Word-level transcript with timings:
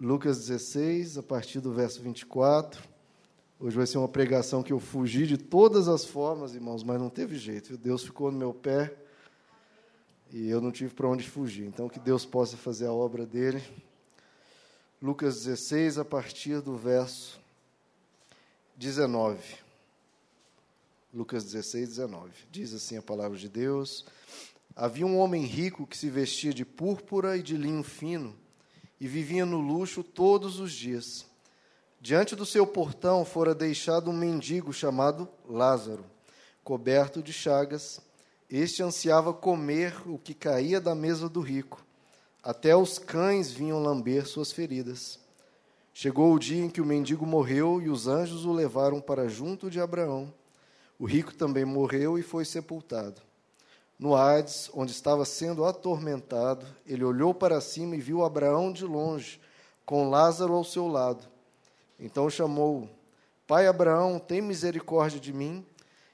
Lucas 0.00 0.38
16, 0.38 1.18
a 1.18 1.22
partir 1.22 1.60
do 1.60 1.74
verso 1.74 2.00
24. 2.00 2.82
Hoje 3.58 3.76
vai 3.76 3.86
ser 3.86 3.98
uma 3.98 4.08
pregação 4.08 4.62
que 4.62 4.72
eu 4.72 4.80
fugi 4.80 5.26
de 5.26 5.36
todas 5.36 5.88
as 5.88 6.06
formas, 6.06 6.54
irmãos, 6.54 6.82
mas 6.82 6.98
não 6.98 7.10
teve 7.10 7.36
jeito. 7.36 7.76
Deus 7.76 8.02
ficou 8.02 8.32
no 8.32 8.38
meu 8.38 8.54
pé 8.54 8.96
e 10.32 10.48
eu 10.48 10.58
não 10.58 10.72
tive 10.72 10.94
para 10.94 11.06
onde 11.06 11.28
fugir. 11.28 11.66
Então, 11.66 11.86
que 11.86 12.00
Deus 12.00 12.24
possa 12.24 12.56
fazer 12.56 12.86
a 12.86 12.92
obra 12.94 13.26
dele. 13.26 13.62
Lucas 15.02 15.44
16, 15.44 15.98
a 15.98 16.04
partir 16.04 16.62
do 16.62 16.78
verso 16.78 17.38
19. 18.76 19.38
Lucas 21.12 21.44
16, 21.44 21.88
19. 21.90 22.30
Diz 22.50 22.72
assim 22.72 22.96
a 22.96 23.02
palavra 23.02 23.36
de 23.36 23.50
Deus: 23.50 24.06
Havia 24.74 25.06
um 25.06 25.18
homem 25.18 25.44
rico 25.44 25.86
que 25.86 25.98
se 25.98 26.08
vestia 26.08 26.54
de 26.54 26.64
púrpura 26.64 27.36
e 27.36 27.42
de 27.42 27.54
linho 27.54 27.82
fino 27.82 28.34
e 29.00 29.08
vivia 29.08 29.46
no 29.46 29.58
luxo 29.58 30.04
todos 30.04 30.60
os 30.60 30.72
dias. 30.72 31.24
Diante 32.00 32.36
do 32.36 32.44
seu 32.44 32.66
portão 32.66 33.24
fora 33.24 33.54
deixado 33.54 34.10
um 34.10 34.16
mendigo 34.16 34.72
chamado 34.72 35.28
Lázaro, 35.48 36.04
coberto 36.62 37.22
de 37.22 37.32
chagas. 37.32 38.00
Este 38.48 38.82
ansiava 38.82 39.32
comer 39.32 39.94
o 40.06 40.18
que 40.18 40.34
caía 40.34 40.80
da 40.80 40.94
mesa 40.94 41.28
do 41.28 41.40
rico. 41.40 41.84
Até 42.42 42.74
os 42.74 42.98
cães 42.98 43.50
vinham 43.50 43.82
lamber 43.82 44.26
suas 44.26 44.50
feridas. 44.50 45.18
Chegou 45.92 46.32
o 46.32 46.38
dia 46.38 46.64
em 46.64 46.70
que 46.70 46.80
o 46.80 46.86
mendigo 46.86 47.26
morreu 47.26 47.80
e 47.82 47.88
os 47.88 48.06
anjos 48.06 48.44
o 48.44 48.52
levaram 48.52 49.00
para 49.00 49.28
junto 49.28 49.70
de 49.70 49.80
Abraão. 49.80 50.32
O 50.98 51.04
rico 51.04 51.34
também 51.34 51.64
morreu 51.64 52.18
e 52.18 52.22
foi 52.22 52.44
sepultado. 52.44 53.20
No 54.00 54.16
Hades, 54.16 54.70
onde 54.72 54.92
estava 54.92 55.26
sendo 55.26 55.62
atormentado, 55.62 56.64
ele 56.86 57.04
olhou 57.04 57.34
para 57.34 57.60
cima 57.60 57.94
e 57.94 58.00
viu 58.00 58.24
Abraão 58.24 58.72
de 58.72 58.86
longe, 58.86 59.38
com 59.84 60.08
Lázaro 60.08 60.54
ao 60.54 60.64
seu 60.64 60.88
lado. 60.88 61.22
Então 61.98 62.30
chamou: 62.30 62.88
Pai 63.46 63.66
Abraão, 63.66 64.18
tem 64.18 64.40
misericórdia 64.40 65.20
de 65.20 65.34
mim 65.34 65.66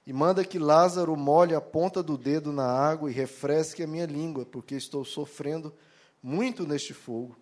e 0.04 0.12
manda 0.12 0.44
que 0.44 0.58
Lázaro 0.58 1.16
molhe 1.16 1.54
a 1.54 1.60
ponta 1.60 2.02
do 2.02 2.18
dedo 2.18 2.50
na 2.50 2.66
água 2.66 3.08
e 3.08 3.14
refresque 3.14 3.84
a 3.84 3.86
minha 3.86 4.04
língua, 4.04 4.44
porque 4.44 4.74
estou 4.74 5.04
sofrendo 5.04 5.72
muito 6.20 6.66
neste 6.66 6.92
fogo. 6.92 7.36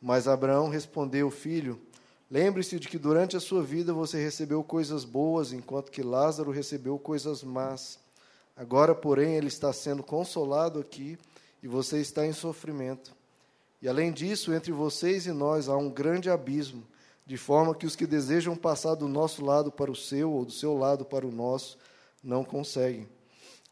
Mas 0.00 0.28
Abraão 0.28 0.68
respondeu: 0.68 1.32
Filho, 1.32 1.80
lembre-se 2.30 2.78
de 2.78 2.86
que 2.86 2.96
durante 2.96 3.36
a 3.36 3.40
sua 3.40 3.64
vida 3.64 3.92
você 3.92 4.22
recebeu 4.22 4.62
coisas 4.62 5.04
boas, 5.04 5.52
enquanto 5.52 5.90
que 5.90 6.00
Lázaro 6.00 6.52
recebeu 6.52 6.96
coisas 6.96 7.42
más. 7.42 8.03
Agora, 8.56 8.94
porém, 8.94 9.34
ele 9.36 9.48
está 9.48 9.72
sendo 9.72 10.02
consolado 10.02 10.78
aqui 10.78 11.18
e 11.62 11.68
você 11.68 12.00
está 12.00 12.26
em 12.26 12.32
sofrimento. 12.32 13.14
E 13.82 13.88
além 13.88 14.12
disso, 14.12 14.52
entre 14.52 14.72
vocês 14.72 15.26
e 15.26 15.32
nós 15.32 15.68
há 15.68 15.76
um 15.76 15.90
grande 15.90 16.30
abismo 16.30 16.86
de 17.26 17.36
forma 17.36 17.74
que 17.74 17.86
os 17.86 17.96
que 17.96 18.06
desejam 18.06 18.56
passar 18.56 18.94
do 18.94 19.08
nosso 19.08 19.44
lado 19.44 19.72
para 19.72 19.90
o 19.90 19.96
seu, 19.96 20.30
ou 20.30 20.44
do 20.44 20.52
seu 20.52 20.76
lado 20.76 21.04
para 21.04 21.26
o 21.26 21.32
nosso, 21.32 21.78
não 22.22 22.44
conseguem. 22.44 23.08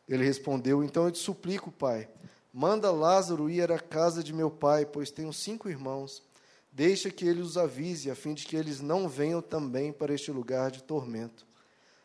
Ele 0.09 0.25
respondeu: 0.25 0.83
Então 0.83 1.05
eu 1.05 1.13
te 1.13 1.19
suplico, 1.19 1.71
pai, 1.71 2.09
manda 2.53 2.91
Lázaro 2.91 3.51
ir 3.51 3.71
à 3.71 3.79
casa 3.79 4.23
de 4.23 4.33
meu 4.33 4.51
pai, 4.51 4.87
pois 4.87 5.11
tenho 5.11 5.33
cinco 5.33 5.69
irmãos. 5.69 6.23
Deixa 6.71 7.11
que 7.11 7.27
ele 7.27 7.43
os 7.43 7.59
avise, 7.59 8.11
a 8.11 8.15
fim 8.15 8.33
de 8.33 8.47
que 8.47 8.57
eles 8.57 8.81
não 8.81 9.07
venham 9.07 9.43
também 9.43 9.93
para 9.93 10.15
este 10.15 10.31
lugar 10.31 10.71
de 10.71 10.83
tormento. 10.83 11.47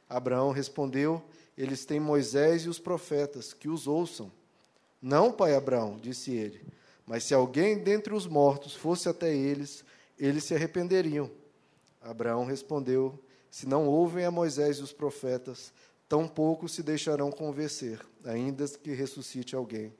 Abraão 0.09 0.51
respondeu: 0.51 1.23
Eles 1.57 1.85
têm 1.85 1.99
Moisés 1.99 2.63
e 2.63 2.69
os 2.69 2.79
profetas, 2.79 3.53
que 3.53 3.67
os 3.67 3.87
ouçam. 3.87 4.31
Não, 5.01 5.31
pai 5.31 5.55
Abraão, 5.55 5.97
disse 5.97 6.31
ele, 6.31 6.61
mas 7.05 7.23
se 7.23 7.33
alguém 7.33 7.77
dentre 7.79 8.13
os 8.13 8.27
mortos 8.27 8.75
fosse 8.75 9.07
até 9.07 9.33
eles, 9.33 9.83
eles 10.19 10.43
se 10.43 10.53
arrependeriam. 10.53 11.31
Abraão 12.01 12.45
respondeu: 12.45 13.17
Se 13.49 13.65
não 13.65 13.87
ouvem 13.87 14.25
a 14.25 14.31
Moisés 14.31 14.77
e 14.77 14.81
os 14.81 14.91
profetas, 14.91 15.71
tampouco 16.09 16.67
se 16.67 16.83
deixarão 16.83 17.31
convencer, 17.31 17.99
ainda 18.23 18.67
que 18.67 18.91
ressuscite 18.91 19.55
alguém 19.55 19.93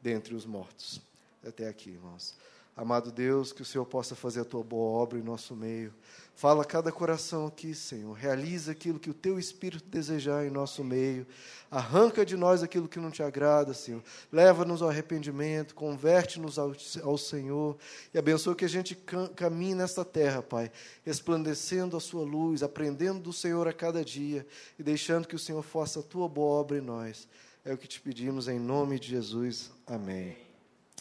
dentre 0.00 0.34
os 0.34 0.46
mortos. 0.46 1.00
Até 1.44 1.68
aqui, 1.68 1.90
irmãos. 1.90 2.34
Amado 2.74 3.12
Deus, 3.12 3.52
que 3.52 3.60
o 3.60 3.66
Senhor 3.66 3.84
possa 3.84 4.14
fazer 4.14 4.40
a 4.40 4.44
tua 4.46 4.64
boa 4.64 4.98
obra 5.02 5.18
em 5.18 5.22
nosso 5.22 5.54
meio. 5.54 5.92
Fala 6.34 6.62
a 6.62 6.64
cada 6.64 6.90
coração 6.90 7.46
aqui, 7.46 7.74
Senhor. 7.74 8.14
Realiza 8.14 8.72
aquilo 8.72 8.98
que 8.98 9.10
o 9.10 9.14
teu 9.14 9.38
Espírito 9.38 9.84
desejar 9.84 10.46
em 10.46 10.50
nosso 10.50 10.82
meio. 10.82 11.26
Arranca 11.70 12.24
de 12.24 12.34
nós 12.34 12.62
aquilo 12.62 12.88
que 12.88 12.98
não 12.98 13.10
te 13.10 13.22
agrada, 13.22 13.74
Senhor. 13.74 14.02
Leva-nos 14.32 14.80
ao 14.80 14.88
arrependimento, 14.88 15.74
converte-nos 15.74 16.58
ao, 16.58 16.72
ao, 17.02 17.18
Senhor 17.18 17.76
e 18.14 18.18
abençoa 18.18 18.54
que 18.54 18.64
a 18.64 18.68
gente 18.68 18.96
caminhe 19.36 19.74
nesta 19.74 20.02
terra, 20.02 20.42
Pai, 20.42 20.72
resplandecendo 21.04 21.94
a 21.94 22.00
sua 22.00 22.24
luz, 22.24 22.62
aprendendo 22.62 23.20
do 23.20 23.32
Senhor 23.34 23.68
a 23.68 23.72
cada 23.72 24.02
dia 24.02 24.46
e 24.78 24.82
deixando 24.82 25.28
que 25.28 25.36
o 25.36 25.38
Senhor 25.38 25.62
faça 25.62 26.00
a 26.00 26.02
tua 26.02 26.26
boa 26.26 26.60
obra 26.60 26.78
em 26.78 26.82
nós. 26.82 27.28
É 27.64 27.74
o 27.74 27.78
que 27.78 27.86
te 27.86 28.00
pedimos 28.00 28.48
em 28.48 28.58
nome 28.58 28.98
de 28.98 29.08
Jesus. 29.08 29.70
Amém. 29.86 30.51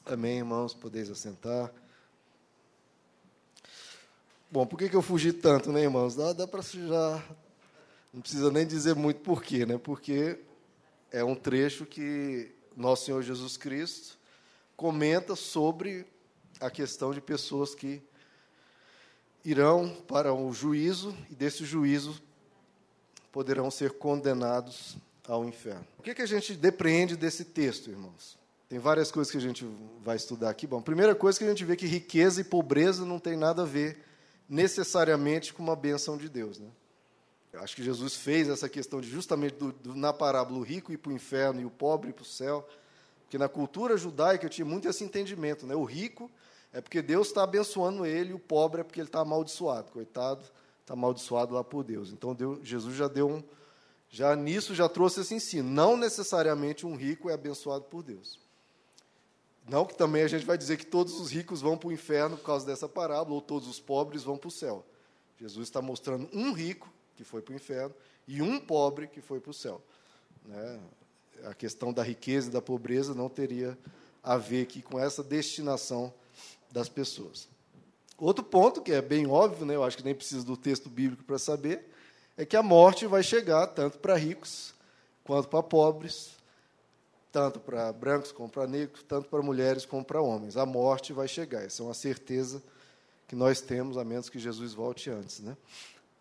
Amém, 0.05 0.39
irmãos, 0.39 0.73
podeis 0.73 1.09
assentar. 1.11 1.71
Bom, 4.49 4.65
por 4.65 4.77
que, 4.77 4.89
que 4.89 4.95
eu 4.95 5.01
fugi 5.01 5.31
tanto, 5.31 5.71
né, 5.71 5.83
irmãos? 5.83 6.15
Dá, 6.15 6.33
dá 6.33 6.47
para 6.47 6.61
já. 6.61 7.23
Não 8.11 8.19
precisa 8.19 8.51
nem 8.51 8.65
dizer 8.65 8.95
muito 8.95 9.21
porquê, 9.21 9.65
né? 9.65 9.77
Porque 9.77 10.39
é 11.11 11.23
um 11.23 11.35
trecho 11.35 11.85
que 11.85 12.51
nosso 12.75 13.05
Senhor 13.05 13.21
Jesus 13.21 13.57
Cristo 13.57 14.17
comenta 14.75 15.35
sobre 15.35 16.05
a 16.59 16.69
questão 16.71 17.13
de 17.13 17.21
pessoas 17.21 17.75
que 17.75 18.01
irão 19.45 19.95
para 20.07 20.33
o 20.33 20.51
juízo 20.51 21.15
e 21.29 21.35
desse 21.35 21.63
juízo 21.63 22.21
poderão 23.31 23.69
ser 23.69 23.93
condenados 23.93 24.97
ao 25.27 25.45
inferno. 25.45 25.85
O 25.99 26.01
que, 26.01 26.15
que 26.15 26.21
a 26.23 26.27
gente 26.27 26.55
depreende 26.55 27.15
desse 27.15 27.45
texto, 27.45 27.89
irmãos? 27.89 28.40
Tem 28.71 28.79
várias 28.79 29.11
coisas 29.11 29.29
que 29.29 29.37
a 29.37 29.41
gente 29.41 29.67
vai 30.01 30.15
estudar 30.15 30.49
aqui. 30.49 30.65
Bom, 30.65 30.81
primeira 30.81 31.13
coisa 31.13 31.37
que 31.37 31.43
a 31.43 31.49
gente 31.49 31.65
vê 31.65 31.75
que 31.75 31.85
riqueza 31.85 32.39
e 32.39 32.43
pobreza 32.45 33.03
não 33.03 33.19
tem 33.19 33.35
nada 33.35 33.63
a 33.63 33.65
ver 33.65 34.01
necessariamente 34.47 35.53
com 35.53 35.61
uma 35.61 35.75
benção 35.75 36.15
de 36.15 36.29
Deus, 36.29 36.57
né? 36.57 36.69
Eu 37.51 37.59
acho 37.59 37.75
que 37.75 37.83
Jesus 37.83 38.15
fez 38.15 38.47
essa 38.47 38.69
questão 38.69 39.01
de 39.01 39.09
justamente 39.09 39.55
do, 39.55 39.73
do, 39.73 39.93
na 39.93 40.13
parábola 40.13 40.57
o 40.57 40.63
rico 40.63 40.93
ir 40.93 40.97
para 40.99 41.09
o 41.09 41.13
inferno 41.13 41.59
e 41.59 41.65
o 41.65 41.69
pobre 41.69 42.11
ir 42.11 42.13
para 42.13 42.21
o 42.21 42.25
céu, 42.25 42.65
porque 43.23 43.37
na 43.37 43.49
cultura 43.49 43.97
judaica 43.97 44.47
tinha 44.47 44.63
muito 44.63 44.87
esse 44.87 45.03
entendimento, 45.03 45.67
né? 45.67 45.75
O 45.75 45.83
rico 45.83 46.31
é 46.71 46.79
porque 46.79 47.01
Deus 47.01 47.27
está 47.27 47.43
abençoando 47.43 48.05
ele, 48.05 48.29
e 48.29 48.33
o 48.33 48.39
pobre 48.39 48.79
é 48.79 48.83
porque 48.85 49.01
ele 49.01 49.09
está 49.09 49.19
amaldiçoado, 49.19 49.91
coitado, 49.91 50.45
está 50.79 50.93
amaldiçoado 50.93 51.53
lá 51.53 51.61
por 51.61 51.83
Deus. 51.83 52.09
Então 52.13 52.33
Deus, 52.33 52.65
Jesus 52.65 52.95
já 52.95 53.09
deu 53.09 53.29
um, 53.29 53.43
já 54.09 54.33
nisso 54.33 54.73
já 54.73 54.87
trouxe 54.87 55.19
esse 55.19 55.35
ensino. 55.35 55.69
Não 55.69 55.97
necessariamente 55.97 56.87
um 56.87 56.95
rico 56.95 57.29
é 57.29 57.33
abençoado 57.33 57.83
por 57.83 58.01
Deus. 58.01 58.39
Não 59.67 59.85
que 59.85 59.95
também 59.95 60.23
a 60.23 60.27
gente 60.27 60.45
vai 60.45 60.57
dizer 60.57 60.77
que 60.77 60.85
todos 60.85 61.19
os 61.19 61.31
ricos 61.31 61.61
vão 61.61 61.77
para 61.77 61.89
o 61.89 61.91
inferno 61.91 62.37
por 62.37 62.45
causa 62.45 62.65
dessa 62.65 62.89
parábola, 62.89 63.35
ou 63.35 63.41
todos 63.41 63.67
os 63.67 63.79
pobres 63.79 64.23
vão 64.23 64.37
para 64.37 64.47
o 64.47 64.51
céu. 64.51 64.85
Jesus 65.39 65.67
está 65.67 65.81
mostrando 65.81 66.29
um 66.33 66.53
rico 66.53 66.91
que 67.15 67.23
foi 67.23 67.41
para 67.41 67.53
o 67.53 67.55
inferno 67.55 67.93
e 68.27 68.41
um 68.41 68.59
pobre 68.59 69.07
que 69.07 69.21
foi 69.21 69.39
para 69.39 69.51
o 69.51 69.53
céu. 69.53 69.81
Né? 70.45 70.79
A 71.45 71.53
questão 71.53 71.93
da 71.93 72.03
riqueza 72.03 72.49
e 72.49 72.51
da 72.51 72.61
pobreza 72.61 73.13
não 73.13 73.29
teria 73.29 73.77
a 74.23 74.37
ver 74.37 74.63
aqui 74.63 74.81
com 74.81 74.99
essa 74.99 75.23
destinação 75.23 76.13
das 76.71 76.87
pessoas. 76.87 77.47
Outro 78.17 78.43
ponto, 78.43 78.81
que 78.81 78.91
é 78.91 79.01
bem 79.01 79.27
óbvio, 79.27 79.65
né? 79.65 79.75
eu 79.75 79.83
acho 79.83 79.97
que 79.97 80.03
nem 80.03 80.13
precisa 80.13 80.45
do 80.45 80.55
texto 80.55 80.89
bíblico 80.89 81.23
para 81.23 81.39
saber, 81.39 81.89
é 82.37 82.45
que 82.45 82.55
a 82.55 82.63
morte 82.63 83.07
vai 83.07 83.23
chegar 83.23 83.67
tanto 83.67 83.97
para 83.97 84.15
ricos 84.15 84.73
quanto 85.23 85.47
para 85.47 85.63
pobres, 85.63 86.31
tanto 87.31 87.59
para 87.59 87.91
brancos 87.93 88.31
como 88.31 88.49
para 88.49 88.67
negros, 88.67 89.03
tanto 89.03 89.29
para 89.29 89.41
mulheres 89.41 89.85
como 89.85 90.03
para 90.03 90.21
homens. 90.21 90.57
A 90.57 90.65
morte 90.65 91.13
vai 91.13 91.27
chegar, 91.27 91.63
essa 91.63 91.81
é 91.81 91.85
uma 91.85 91.93
certeza 91.93 92.61
que 93.27 93.35
nós 93.35 93.61
temos, 93.61 93.97
a 93.97 94.03
menos 94.03 94.29
que 94.29 94.37
Jesus 94.37 94.73
volte 94.73 95.09
antes. 95.09 95.39
Né? 95.39 95.55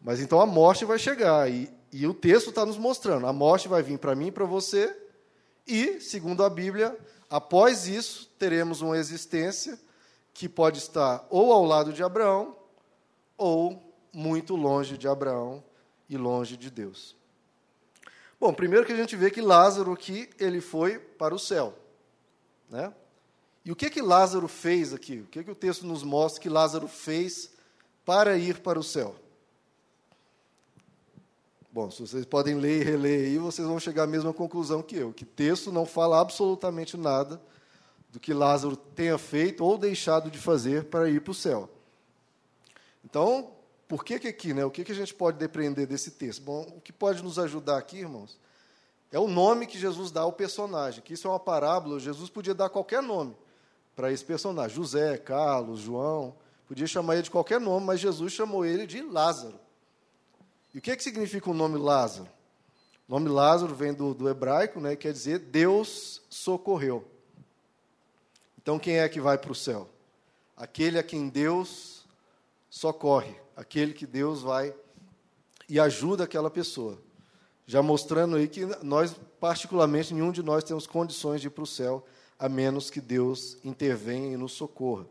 Mas 0.00 0.20
então 0.20 0.40
a 0.40 0.46
morte 0.46 0.84
vai 0.84 0.98
chegar, 0.98 1.50
e, 1.50 1.68
e 1.92 2.06
o 2.06 2.14
texto 2.14 2.50
está 2.50 2.64
nos 2.64 2.78
mostrando: 2.78 3.26
a 3.26 3.32
morte 3.32 3.68
vai 3.68 3.82
vir 3.82 3.98
para 3.98 4.14
mim 4.14 4.28
e 4.28 4.32
para 4.32 4.44
você, 4.44 4.96
e, 5.66 6.00
segundo 6.00 6.44
a 6.44 6.50
Bíblia, 6.50 6.96
após 7.28 7.86
isso, 7.86 8.30
teremos 8.38 8.80
uma 8.80 8.96
existência 8.96 9.78
que 10.32 10.48
pode 10.48 10.78
estar 10.78 11.26
ou 11.28 11.52
ao 11.52 11.64
lado 11.64 11.92
de 11.92 12.02
Abraão, 12.02 12.56
ou 13.36 13.82
muito 14.12 14.54
longe 14.56 14.96
de 14.96 15.08
Abraão 15.08 15.62
e 16.08 16.16
longe 16.16 16.56
de 16.56 16.70
Deus. 16.70 17.19
Bom, 18.40 18.54
primeiro 18.54 18.86
que 18.86 18.92
a 18.92 18.96
gente 18.96 19.14
vê 19.14 19.30
que 19.30 19.42
Lázaro 19.42 19.92
aqui, 19.92 20.30
ele 20.38 20.62
foi 20.62 20.98
para 20.98 21.34
o 21.34 21.38
céu. 21.38 21.74
Né? 22.70 22.90
E 23.62 23.70
o 23.70 23.76
que 23.76 23.90
que 23.90 24.00
Lázaro 24.00 24.48
fez 24.48 24.94
aqui? 24.94 25.18
O 25.18 25.26
que 25.26 25.44
que 25.44 25.50
o 25.50 25.54
texto 25.54 25.86
nos 25.86 26.02
mostra 26.02 26.40
que 26.40 26.48
Lázaro 26.48 26.88
fez 26.88 27.50
para 28.02 28.38
ir 28.38 28.60
para 28.60 28.78
o 28.78 28.82
céu? 28.82 29.14
Bom, 31.70 31.90
se 31.90 32.00
vocês 32.00 32.24
podem 32.24 32.54
ler 32.54 32.80
e 32.80 32.84
reler 32.84 33.26
aí, 33.26 33.38
vocês 33.38 33.68
vão 33.68 33.78
chegar 33.78 34.04
à 34.04 34.06
mesma 34.06 34.32
conclusão 34.32 34.82
que 34.82 34.96
eu, 34.96 35.12
que 35.12 35.24
o 35.24 35.26
texto 35.26 35.70
não 35.70 35.84
fala 35.84 36.18
absolutamente 36.18 36.96
nada 36.96 37.40
do 38.10 38.18
que 38.18 38.32
Lázaro 38.32 38.74
tenha 38.74 39.18
feito 39.18 39.62
ou 39.62 39.76
deixado 39.76 40.30
de 40.30 40.38
fazer 40.38 40.84
para 40.84 41.10
ir 41.10 41.20
para 41.20 41.30
o 41.30 41.34
céu. 41.34 41.68
Então, 43.04 43.52
por 43.90 44.04
que, 44.04 44.20
que 44.20 44.28
aqui, 44.28 44.54
né? 44.54 44.64
O 44.64 44.70
que, 44.70 44.84
que 44.84 44.92
a 44.92 44.94
gente 44.94 45.12
pode 45.12 45.36
depreender 45.36 45.84
desse 45.84 46.12
texto? 46.12 46.42
Bom, 46.42 46.60
o 46.76 46.80
que 46.80 46.92
pode 46.92 47.24
nos 47.24 47.40
ajudar 47.40 47.76
aqui, 47.76 47.98
irmãos, 47.98 48.38
é 49.10 49.18
o 49.18 49.26
nome 49.26 49.66
que 49.66 49.76
Jesus 49.76 50.12
dá 50.12 50.20
ao 50.20 50.32
personagem, 50.32 51.02
que 51.02 51.14
isso 51.14 51.26
é 51.26 51.30
uma 51.30 51.40
parábola, 51.40 51.98
Jesus 51.98 52.30
podia 52.30 52.54
dar 52.54 52.68
qualquer 52.68 53.02
nome 53.02 53.36
para 53.96 54.12
esse 54.12 54.24
personagem. 54.24 54.76
José, 54.76 55.18
Carlos, 55.18 55.80
João, 55.80 56.36
podia 56.68 56.86
chamar 56.86 57.14
ele 57.14 57.24
de 57.24 57.32
qualquer 57.32 57.60
nome, 57.60 57.84
mas 57.84 57.98
Jesus 57.98 58.32
chamou 58.32 58.64
ele 58.64 58.86
de 58.86 59.02
Lázaro. 59.02 59.58
E 60.72 60.78
o 60.78 60.80
que, 60.80 60.94
que 60.94 61.02
significa 61.02 61.50
o 61.50 61.54
nome 61.54 61.76
Lázaro? 61.76 62.28
O 63.08 63.12
nome 63.12 63.28
Lázaro 63.28 63.74
vem 63.74 63.92
do, 63.92 64.14
do 64.14 64.28
hebraico, 64.28 64.78
né, 64.78 64.94
quer 64.94 65.12
dizer 65.12 65.40
Deus 65.40 66.22
socorreu. 66.30 67.04
Então, 68.62 68.78
quem 68.78 68.98
é 68.98 69.08
que 69.08 69.20
vai 69.20 69.36
para 69.36 69.50
o 69.50 69.54
céu? 69.54 69.88
Aquele 70.56 70.96
a 70.96 71.02
quem 71.02 71.28
Deus 71.28 72.06
socorre, 72.70 73.34
aquele 73.56 73.92
que 73.92 74.06
Deus 74.06 74.42
vai 74.42 74.74
e 75.68 75.78
ajuda 75.78 76.24
aquela 76.24 76.50
pessoa. 76.50 76.98
Já 77.66 77.82
mostrando 77.82 78.36
aí 78.36 78.48
que 78.48 78.66
nós, 78.82 79.14
particularmente, 79.38 80.12
nenhum 80.12 80.32
de 80.32 80.42
nós 80.42 80.64
temos 80.64 80.86
condições 80.86 81.40
de 81.40 81.46
ir 81.46 81.50
para 81.50 81.62
o 81.62 81.66
céu, 81.66 82.04
a 82.38 82.48
menos 82.48 82.90
que 82.90 83.00
Deus 83.00 83.58
intervenha 83.64 84.32
e 84.32 84.36
nos 84.36 84.52
socorra. 84.52 85.06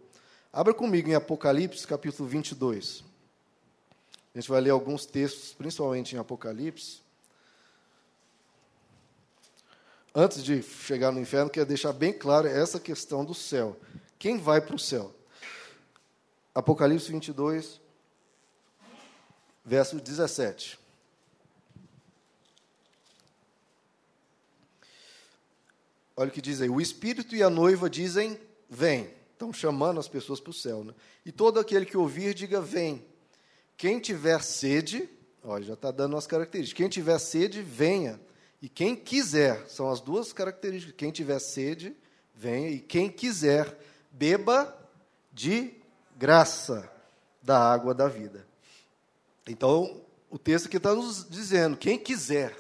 Abra 0.52 0.74
comigo 0.74 1.10
em 1.10 1.14
Apocalipse, 1.14 1.88
capítulo 1.88 2.28
22. 2.28 3.04
A 4.34 4.40
gente 4.40 4.50
vai 4.50 4.60
ler 4.62 4.72
alguns 4.72 5.06
textos, 5.06 5.54
principalmente 5.54 6.16
em 6.16 6.20
Apocalipse. 6.20 7.02
Antes 10.14 10.44
de 10.44 10.62
chegar 10.62 11.12
no 11.12 11.20
inferno, 11.20 11.50
quero 11.50 11.68
deixar 11.68 11.94
bem 11.94 12.12
claro 12.12 12.48
essa 12.48 12.80
questão 12.80 13.24
do 13.24 13.34
céu. 13.34 13.80
Quem 14.18 14.38
vai 14.38 14.60
para 14.60 14.76
o 14.76 14.80
céu? 14.80 15.14
Apocalipse 16.54 17.12
22, 17.12 17.80
verso 19.69 20.01
17. 20.01 20.80
Olha 26.18 26.30
o 26.30 26.31
que 26.31 26.42
diz 26.42 26.60
aí: 26.60 26.69
o 26.69 26.81
Espírito 26.81 27.36
e 27.36 27.44
a 27.44 27.50
noiva 27.51 27.88
dizem: 27.88 28.39
Vem. 28.68 29.13
Estão 29.31 29.54
chamando 29.54 30.00
as 30.01 30.07
pessoas 30.07 30.39
para 30.39 30.50
o 30.50 30.54
céu. 30.54 30.83
Né? 30.83 30.94
E 31.25 31.31
todo 31.31 31.60
aquele 31.60 31.86
que 31.86 31.95
ouvir, 31.95 32.33
diga: 32.33 32.60
Vem. 32.60 33.06
Quem 33.77 34.00
tiver 34.00 34.42
sede, 34.42 35.07
olha, 35.44 35.63
já 35.63 35.74
está 35.75 35.92
dando 35.92 36.18
as 36.18 36.25
características. 36.25 36.75
Quem 36.75 36.89
tiver 36.89 37.19
sede, 37.19 37.62
venha. 37.62 38.19
E 38.62 38.68
quem 38.68 38.95
quiser, 38.95 39.66
são 39.69 39.89
as 39.89 40.01
duas 40.01 40.33
características. 40.33 40.95
Quem 40.98 41.12
tiver 41.12 41.39
sede, 41.39 41.95
venha. 42.36 42.69
E 42.69 42.80
quem 42.80 43.10
quiser, 43.10 43.77
beba 44.12 44.75
de 45.31 45.74
graça 46.18 46.92
da 47.42 47.57
água 47.71 47.94
da 47.94 48.07
vida. 48.10 48.49
Então, 49.48 50.02
o 50.30 50.38
texto 50.38 50.68
aqui 50.68 50.78
está 50.78 50.94
nos 50.94 51.28
dizendo: 51.30 51.78
quem 51.78 51.98
quiser, 51.98 52.56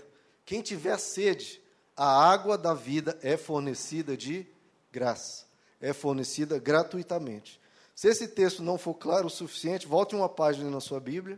quem 0.45 0.61
tiver 0.61 0.97
sede, 0.97 1.61
a 1.95 2.29
água 2.29 2.57
da 2.57 2.73
vida 2.73 3.17
é 3.21 3.37
fornecida 3.37 4.15
de 4.15 4.47
graça, 4.91 5.45
é 5.79 5.93
fornecida 5.93 6.57
gratuitamente. 6.57 7.59
Se 7.93 8.07
esse 8.07 8.27
texto 8.29 8.63
não 8.63 8.77
for 8.77 8.93
claro 8.93 9.27
o 9.27 9.29
suficiente, 9.29 9.85
volte 9.85 10.15
uma 10.15 10.29
página 10.29 10.69
na 10.69 10.79
sua 10.79 10.99
Bíblia, 10.99 11.37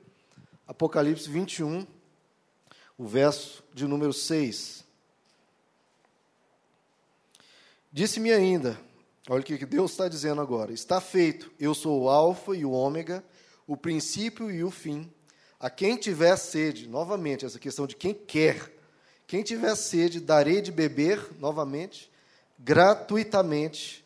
Apocalipse 0.68 1.28
21, 1.28 1.86
o 2.98 3.08
verso 3.08 3.64
de 3.74 3.88
número 3.88 4.14
6. 4.14 4.86
Disse-me 7.92 8.32
ainda, 8.32 8.80
olha 9.28 9.42
o 9.42 9.44
que 9.44 9.66
Deus 9.66 9.92
está 9.92 10.08
dizendo 10.08 10.40
agora: 10.40 10.72
está 10.72 11.02
feito, 11.02 11.52
eu 11.60 11.74
sou 11.74 12.04
o 12.04 12.10
Alfa 12.10 12.56
e 12.56 12.64
o 12.64 12.72
Ômega, 12.72 13.24
o 13.66 13.76
princípio 13.76 14.52
e 14.52 14.64
o 14.64 14.70
fim. 14.72 15.12
A 15.62 15.70
quem 15.70 15.96
tiver 15.96 16.36
sede, 16.38 16.90
novamente, 16.90 17.46
essa 17.46 17.60
questão 17.60 17.86
de 17.86 17.96
quem 17.96 18.16
quer, 18.16 18.74
quem 19.28 19.44
tiver 19.44 19.76
sede, 19.76 20.20
darei 20.20 20.60
de 20.60 20.72
beber, 20.72 21.24
novamente, 21.38 22.12
gratuitamente, 22.58 24.04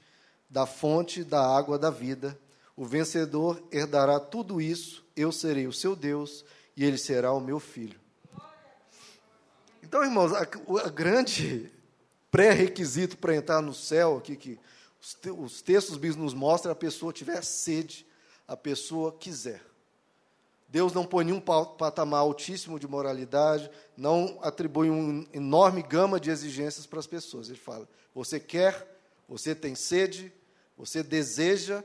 da 0.50 0.66
fonte 0.66 1.24
da 1.24 1.42
água 1.42 1.80
da 1.80 1.90
vida. 1.90 2.38
O 2.76 2.84
vencedor 2.84 3.64
herdará 3.72 4.20
tudo 4.20 4.60
isso, 4.60 5.06
eu 5.16 5.32
serei 5.32 5.66
o 5.66 5.72
seu 5.72 5.96
Deus 5.96 6.44
e 6.76 6.84
ele 6.84 6.98
será 6.98 7.32
o 7.32 7.40
meu 7.40 7.58
filho. 7.58 7.98
Então, 9.82 10.04
irmãos, 10.04 10.34
a, 10.34 10.42
a 10.42 10.90
grande 10.90 11.72
pré-requisito 12.30 13.18
para 13.18 13.34
entrar 13.34 13.62
no 13.62 13.74
céu, 13.74 14.18
aqui 14.18 14.36
que 14.36 14.60
os, 15.02 15.14
te, 15.14 15.30
os 15.30 15.62
textos 15.62 15.96
bíblicos 15.96 16.22
nos 16.22 16.34
mostram, 16.34 16.72
é 16.72 16.74
a 16.74 16.76
pessoa 16.76 17.14
tiver 17.14 17.42
sede, 17.46 18.06
a 18.46 18.58
pessoa 18.58 19.14
quiser. 19.18 19.62
Deus 20.76 20.92
não 20.92 21.06
põe 21.06 21.24
nenhum 21.24 21.40
patamar 21.40 22.20
altíssimo 22.20 22.78
de 22.78 22.86
moralidade, 22.86 23.72
não 23.96 24.38
atribui 24.42 24.90
uma 24.90 25.26
enorme 25.32 25.82
gama 25.82 26.20
de 26.20 26.30
exigências 26.30 26.86
para 26.86 27.00
as 27.00 27.08
pessoas. 27.08 27.48
Ele 27.48 27.58
fala: 27.58 27.88
você 28.14 28.42
quer, 28.42 28.86
você 29.26 29.56
tem 29.56 29.74
sede, 29.74 30.34
você 30.78 31.02
deseja, 31.02 31.82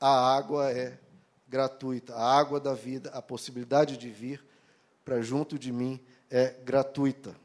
a 0.00 0.34
água 0.34 0.72
é 0.72 0.98
gratuita, 1.46 2.14
a 2.14 2.34
água 2.34 2.58
da 2.58 2.72
vida, 2.72 3.10
a 3.10 3.20
possibilidade 3.20 3.98
de 3.98 4.08
vir 4.08 4.42
para 5.04 5.20
junto 5.20 5.58
de 5.58 5.70
mim 5.70 6.00
é 6.30 6.54
gratuita. 6.64 7.36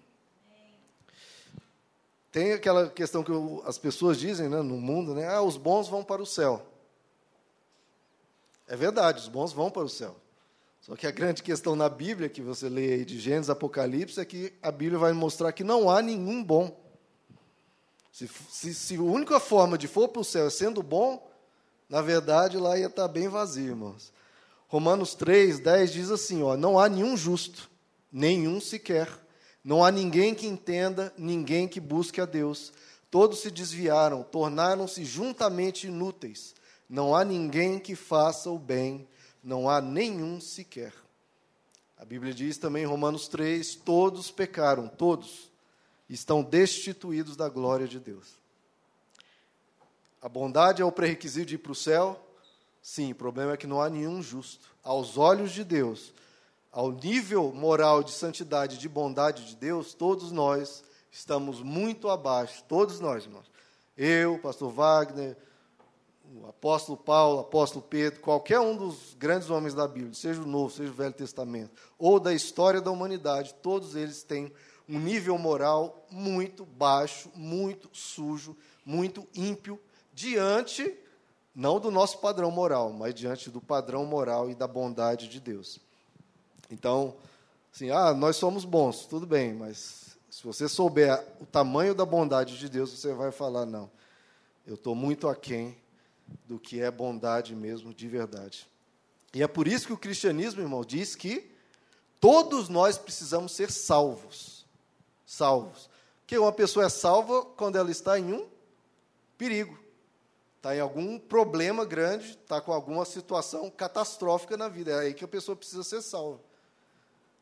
Tem 2.32 2.54
aquela 2.54 2.90
questão 2.90 3.22
que 3.22 3.34
as 3.66 3.78
pessoas 3.78 4.18
dizem 4.18 4.48
né, 4.48 4.62
no 4.62 4.80
mundo, 4.80 5.14
né? 5.14 5.28
Ah, 5.28 5.42
os 5.42 5.58
bons 5.58 5.90
vão 5.90 6.06
para 6.06 6.22
o 6.22 6.26
céu. 6.26 6.66
É 8.66 8.78
verdade, 8.78 9.20
os 9.20 9.28
bons 9.28 9.52
vão 9.52 9.70
para 9.70 9.84
o 9.84 9.90
céu. 9.90 10.23
Só 10.84 10.98
que 10.98 11.08
a 11.08 11.12
grande 11.12 11.42
questão 11.42 11.78
na 11.78 11.88
Bíblia, 11.88 12.28
que 12.28 12.42
você 12.42 12.68
lê 12.68 12.96
aí 12.96 13.06
de 13.06 13.18
Gênesis, 13.18 13.50
Apocalipse, 13.50 14.20
é 14.20 14.26
que 14.26 14.52
a 14.62 14.70
Bíblia 14.70 15.00
vai 15.00 15.14
mostrar 15.14 15.54
que 15.54 15.64
não 15.64 15.90
há 15.90 16.02
nenhum 16.02 16.44
bom. 16.44 16.78
Se, 18.12 18.30
se, 18.50 18.74
se 18.74 18.98
a 18.98 19.02
única 19.02 19.40
forma 19.40 19.78
de 19.78 19.88
for 19.88 20.10
para 20.10 20.22
o 20.22 20.26
céu 20.26 20.48
é 20.48 20.50
sendo 20.50 20.84
bom, 20.84 21.26
na 21.88 22.02
verdade, 22.02 22.58
lá 22.58 22.78
ia 22.78 22.88
estar 22.88 23.08
bem 23.08 23.30
vazio, 23.30 23.70
irmãos. 23.70 24.12
Romanos 24.68 25.16
3, 25.16 25.62
10 25.62 25.94
diz 25.94 26.12
assim: 26.12 26.44
ó, 26.44 26.58
não 26.58 26.78
há 26.78 26.90
nenhum 26.90 27.16
justo, 27.16 27.72
nenhum 28.12 28.60
sequer. 28.60 29.08
Não 29.64 29.86
há 29.86 29.90
ninguém 29.90 30.36
que 30.36 30.46
entenda, 30.46 31.14
ninguém 31.18 31.66
que 31.66 31.80
busque 31.80 32.20
a 32.20 32.26
Deus. 32.26 32.74
Todos 33.10 33.40
se 33.40 33.50
desviaram, 33.50 34.22
tornaram-se 34.22 35.06
juntamente 35.06 35.88
inúteis. 35.88 36.54
Não 36.90 37.16
há 37.16 37.24
ninguém 37.24 37.80
que 37.80 37.96
faça 37.96 38.50
o 38.50 38.60
bem, 38.60 39.08
não 39.44 39.70
há 39.70 39.82
nenhum 39.82 40.40
sequer. 40.40 40.94
A 41.98 42.06
Bíblia 42.06 42.34
diz 42.34 42.58
também 42.58 42.84
em 42.84 42.88
Romanos 42.88 43.28
3: 43.28 43.76
todos 43.76 44.32
pecaram, 44.32 44.88
todos 44.88 45.52
estão 46.10 46.42
destituídos 46.42 47.36
da 47.36 47.50
glória 47.50 47.88
de 47.88 48.00
Deus. 48.00 48.40
A 50.22 50.30
bondade 50.30 50.82
é 50.82 50.86
o 50.86 50.92
pré-requisito 50.92 51.48
de 51.48 51.56
ir 51.56 51.58
para 51.58 51.72
o 51.72 51.76
céu? 51.76 52.20
Sim, 52.82 53.12
o 53.12 53.16
problema 53.16 53.54
é 53.54 53.58
que 53.58 53.68
não 53.68 53.82
há 53.82 53.90
nenhum 53.90 54.22
justo. 54.22 54.70
Aos 54.84 55.18
olhos 55.18 55.52
de 55.52 55.64
Deus, 55.64 56.14
ao 56.72 56.92
nível 56.92 57.52
moral 57.54 58.04
de 58.04 58.12
santidade, 58.12 58.78
de 58.78 58.90
bondade 58.90 59.46
de 59.46 59.56
Deus, 59.56 59.94
todos 59.94 60.32
nós 60.32 60.84
estamos 61.12 61.62
muito 61.62 62.10
abaixo, 62.10 62.64
todos 62.68 63.00
nós, 63.00 63.24
irmãos. 63.24 63.52
Eu, 63.96 64.40
pastor 64.40 64.72
Wagner, 64.72 65.38
o 66.42 66.48
apóstolo 66.48 66.98
Paulo, 66.98 67.38
o 67.38 67.42
apóstolo 67.42 67.86
Pedro, 67.88 68.20
qualquer 68.20 68.60
um 68.60 68.76
dos 68.76 69.16
grandes 69.20 69.50
homens 69.50 69.74
da 69.74 69.88
Bíblia, 69.88 70.14
seja 70.14 70.42
o 70.42 70.46
Novo, 70.46 70.74
seja 70.74 70.90
o 70.90 70.96
Velho 70.96 71.14
Testamento, 71.14 71.72
ou 71.98 72.20
da 72.20 72.34
história 72.34 72.82
da 72.82 72.90
humanidade, 72.90 73.54
todos 73.62 73.96
eles 73.96 74.24
têm 74.24 74.52
um 74.90 75.00
nível 75.00 75.38
moral 75.38 76.06
muito 76.10 76.66
baixo, 76.66 77.30
muito 77.36 77.90
sujo, 77.94 78.58
muito 78.86 79.28
ímpio, 79.36 79.80
diante, 80.14 80.94
não 81.56 81.80
do 81.80 81.92
nosso 81.92 82.18
padrão 82.18 82.50
moral, 82.50 82.92
mas 82.92 83.14
diante 83.14 83.50
do 83.50 83.62
padrão 83.62 84.06
moral 84.06 84.50
e 84.50 84.56
da 84.56 84.68
bondade 84.68 85.28
de 85.28 85.40
Deus. 85.40 85.80
Então, 86.70 87.16
assim, 87.74 87.92
ah, 87.92 88.14
nós 88.14 88.36
somos 88.36 88.66
bons, 88.66 89.06
tudo 89.06 89.28
bem, 89.28 89.54
mas 89.54 90.18
se 90.30 90.44
você 90.44 90.68
souber 90.68 91.24
o 91.40 91.46
tamanho 91.46 91.94
da 91.94 92.06
bondade 92.06 92.58
de 92.58 92.68
Deus, 92.68 92.90
você 92.90 93.14
vai 93.14 93.32
falar, 93.32 93.66
não, 93.66 93.90
eu 94.66 94.74
estou 94.74 94.96
muito 94.96 95.28
aquém 95.28 95.83
do 96.46 96.60
que 96.60 96.82
é 96.82 96.90
bondade 96.92 97.56
mesmo, 97.56 97.94
de 97.94 98.08
verdade. 98.08 98.70
E 99.34 99.42
é 99.42 99.48
por 99.48 99.68
isso 99.68 99.88
que 99.88 99.94
o 99.94 99.98
cristianismo, 99.98 100.62
irmão, 100.62 100.84
diz 100.84 101.16
que 101.16 101.52
todos 102.20 102.70
nós 102.70 102.98
precisamos 102.98 103.52
ser 103.52 103.72
salvos. 103.72 104.66
Salvos. 105.26 105.90
Que 106.28 106.38
uma 106.38 106.52
pessoa 106.52 106.86
é 106.86 106.90
salva 106.90 107.44
quando 107.44 107.78
ela 107.78 107.92
está 107.92 108.20
em 108.20 108.34
um 108.34 108.48
perigo 109.38 109.84
está 110.64 110.74
em 110.74 110.80
algum 110.80 111.20
problema 111.20 111.84
grande, 111.84 112.40
está 112.42 112.62
com 112.62 112.72
alguma 112.72 113.04
situação 113.04 113.70
catastrófica 113.70 114.56
na 114.56 114.70
vida. 114.70 114.92
É 114.92 115.00
aí 115.00 115.14
que 115.14 115.26
a 115.26 115.28
pessoa 115.28 115.58
precisa 115.58 115.84
ser 115.84 116.02
salva. 116.02 116.40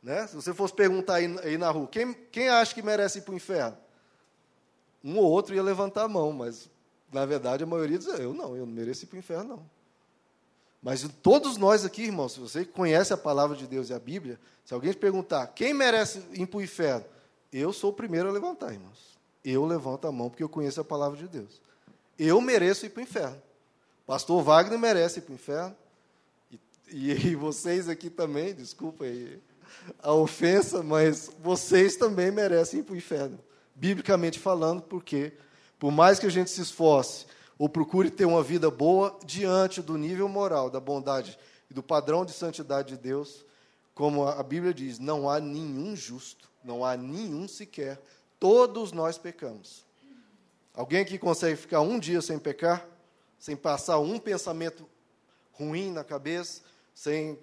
Né? 0.01 0.25
Se 0.25 0.35
você 0.35 0.51
fosse 0.55 0.73
perguntar 0.73 1.15
aí, 1.15 1.39
aí 1.43 1.55
na 1.55 1.69
rua, 1.69 1.87
quem, 1.87 2.15
quem 2.31 2.49
acha 2.49 2.73
que 2.73 2.81
merece 2.81 3.19
ir 3.19 3.21
para 3.21 3.33
o 3.33 3.37
inferno? 3.37 3.77
Um 5.03 5.19
ou 5.19 5.25
outro 5.25 5.53
ia 5.53 5.61
levantar 5.61 6.05
a 6.05 6.07
mão, 6.07 6.31
mas, 6.31 6.67
na 7.11 7.25
verdade, 7.25 7.63
a 7.63 7.67
maioria 7.67 7.97
diz, 7.97 8.07
eu 8.07 8.33
não, 8.33 8.55
eu 8.55 8.65
não 8.65 8.73
mereço 8.73 9.03
ir 9.03 9.07
para 9.07 9.17
o 9.17 9.19
inferno, 9.19 9.49
não. 9.49 9.81
Mas 10.81 11.07
todos 11.21 11.57
nós 11.57 11.85
aqui, 11.85 12.03
irmãos, 12.03 12.33
se 12.33 12.39
você 12.39 12.65
conhece 12.65 13.13
a 13.13 13.17
palavra 13.17 13.55
de 13.55 13.67
Deus 13.67 13.89
e 13.89 13.93
a 13.93 13.99
Bíblia, 13.99 14.39
se 14.65 14.73
alguém 14.73 14.91
te 14.91 14.97
perguntar 14.97 15.45
quem 15.47 15.73
merece 15.73 16.23
ir 16.33 16.47
para 16.47 16.57
o 16.57 16.61
inferno, 16.61 17.05
eu 17.53 17.71
sou 17.71 17.91
o 17.91 17.93
primeiro 17.93 18.29
a 18.29 18.31
levantar, 18.31 18.73
irmãos. 18.73 19.11
Eu 19.43 19.65
levanto 19.65 20.07
a 20.07 20.11
mão 20.11 20.29
porque 20.29 20.43
eu 20.43 20.49
conheço 20.49 20.81
a 20.81 20.83
palavra 20.83 21.17
de 21.17 21.27
Deus. 21.27 21.61
Eu 22.17 22.39
mereço 22.41 22.85
ir 22.85 22.89
para 22.89 23.01
o 23.01 23.03
inferno. 23.03 23.41
Pastor 24.07 24.41
Wagner 24.41 24.79
merece 24.79 25.19
ir 25.19 25.23
para 25.23 25.31
o 25.31 25.35
inferno. 25.35 25.75
E, 26.51 26.59
e, 27.11 27.11
e, 27.29 27.35
vocês 27.35 27.87
aqui 27.87 28.09
também, 28.09 28.53
desculpa 28.53 29.03
aí 29.03 29.39
a 30.01 30.13
ofensa, 30.13 30.81
mas 30.81 31.31
vocês 31.39 31.95
também 31.95 32.31
merecem 32.31 32.79
ir 32.79 32.83
para 32.83 32.93
o 32.93 32.97
inferno. 32.97 33.39
Biblicamente 33.75 34.39
falando, 34.39 34.81
porque 34.81 35.33
por 35.81 35.91
mais 35.91 36.19
que 36.19 36.27
a 36.27 36.29
gente 36.29 36.51
se 36.51 36.61
esforce 36.61 37.25
ou 37.57 37.67
procure 37.67 38.11
ter 38.11 38.25
uma 38.25 38.43
vida 38.43 38.69
boa 38.69 39.17
diante 39.25 39.81
do 39.81 39.97
nível 39.97 40.29
moral, 40.29 40.69
da 40.69 40.79
bondade 40.79 41.39
e 41.71 41.73
do 41.73 41.81
padrão 41.81 42.23
de 42.23 42.33
santidade 42.33 42.89
de 42.89 42.97
Deus, 43.01 43.43
como 43.95 44.27
a 44.27 44.43
Bíblia 44.43 44.75
diz, 44.75 44.99
não 44.99 45.27
há 45.27 45.39
nenhum 45.39 45.95
justo, 45.95 46.47
não 46.63 46.85
há 46.85 46.95
nenhum 46.95 47.47
sequer. 47.47 47.99
Todos 48.39 48.91
nós 48.91 49.17
pecamos. 49.17 49.83
Alguém 50.71 51.01
aqui 51.01 51.17
consegue 51.17 51.55
ficar 51.55 51.81
um 51.81 51.97
dia 51.97 52.21
sem 52.21 52.37
pecar? 52.37 52.87
Sem 53.39 53.55
passar 53.55 53.97
um 53.97 54.19
pensamento 54.19 54.87
ruim 55.53 55.89
na 55.89 56.03
cabeça? 56.03 56.61
Sem. 56.93 57.39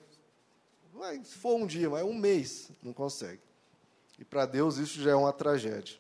Se 1.24 1.36
for 1.38 1.56
um 1.56 1.66
dia, 1.66 1.90
mas 1.90 2.04
um 2.04 2.14
mês, 2.14 2.70
não 2.84 2.92
consegue. 2.92 3.42
E 4.16 4.24
para 4.24 4.46
Deus 4.46 4.76
isso 4.76 5.02
já 5.02 5.10
é 5.10 5.16
uma 5.16 5.32
tragédia. 5.32 5.98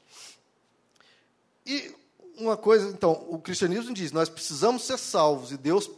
E 1.66 1.97
uma 2.38 2.56
coisa, 2.56 2.88
então, 2.88 3.26
o 3.28 3.38
cristianismo 3.38 3.92
diz: 3.92 4.12
nós 4.12 4.28
precisamos 4.28 4.84
ser 4.84 4.98
salvos, 4.98 5.52
e 5.52 5.56
Deus 5.56 5.90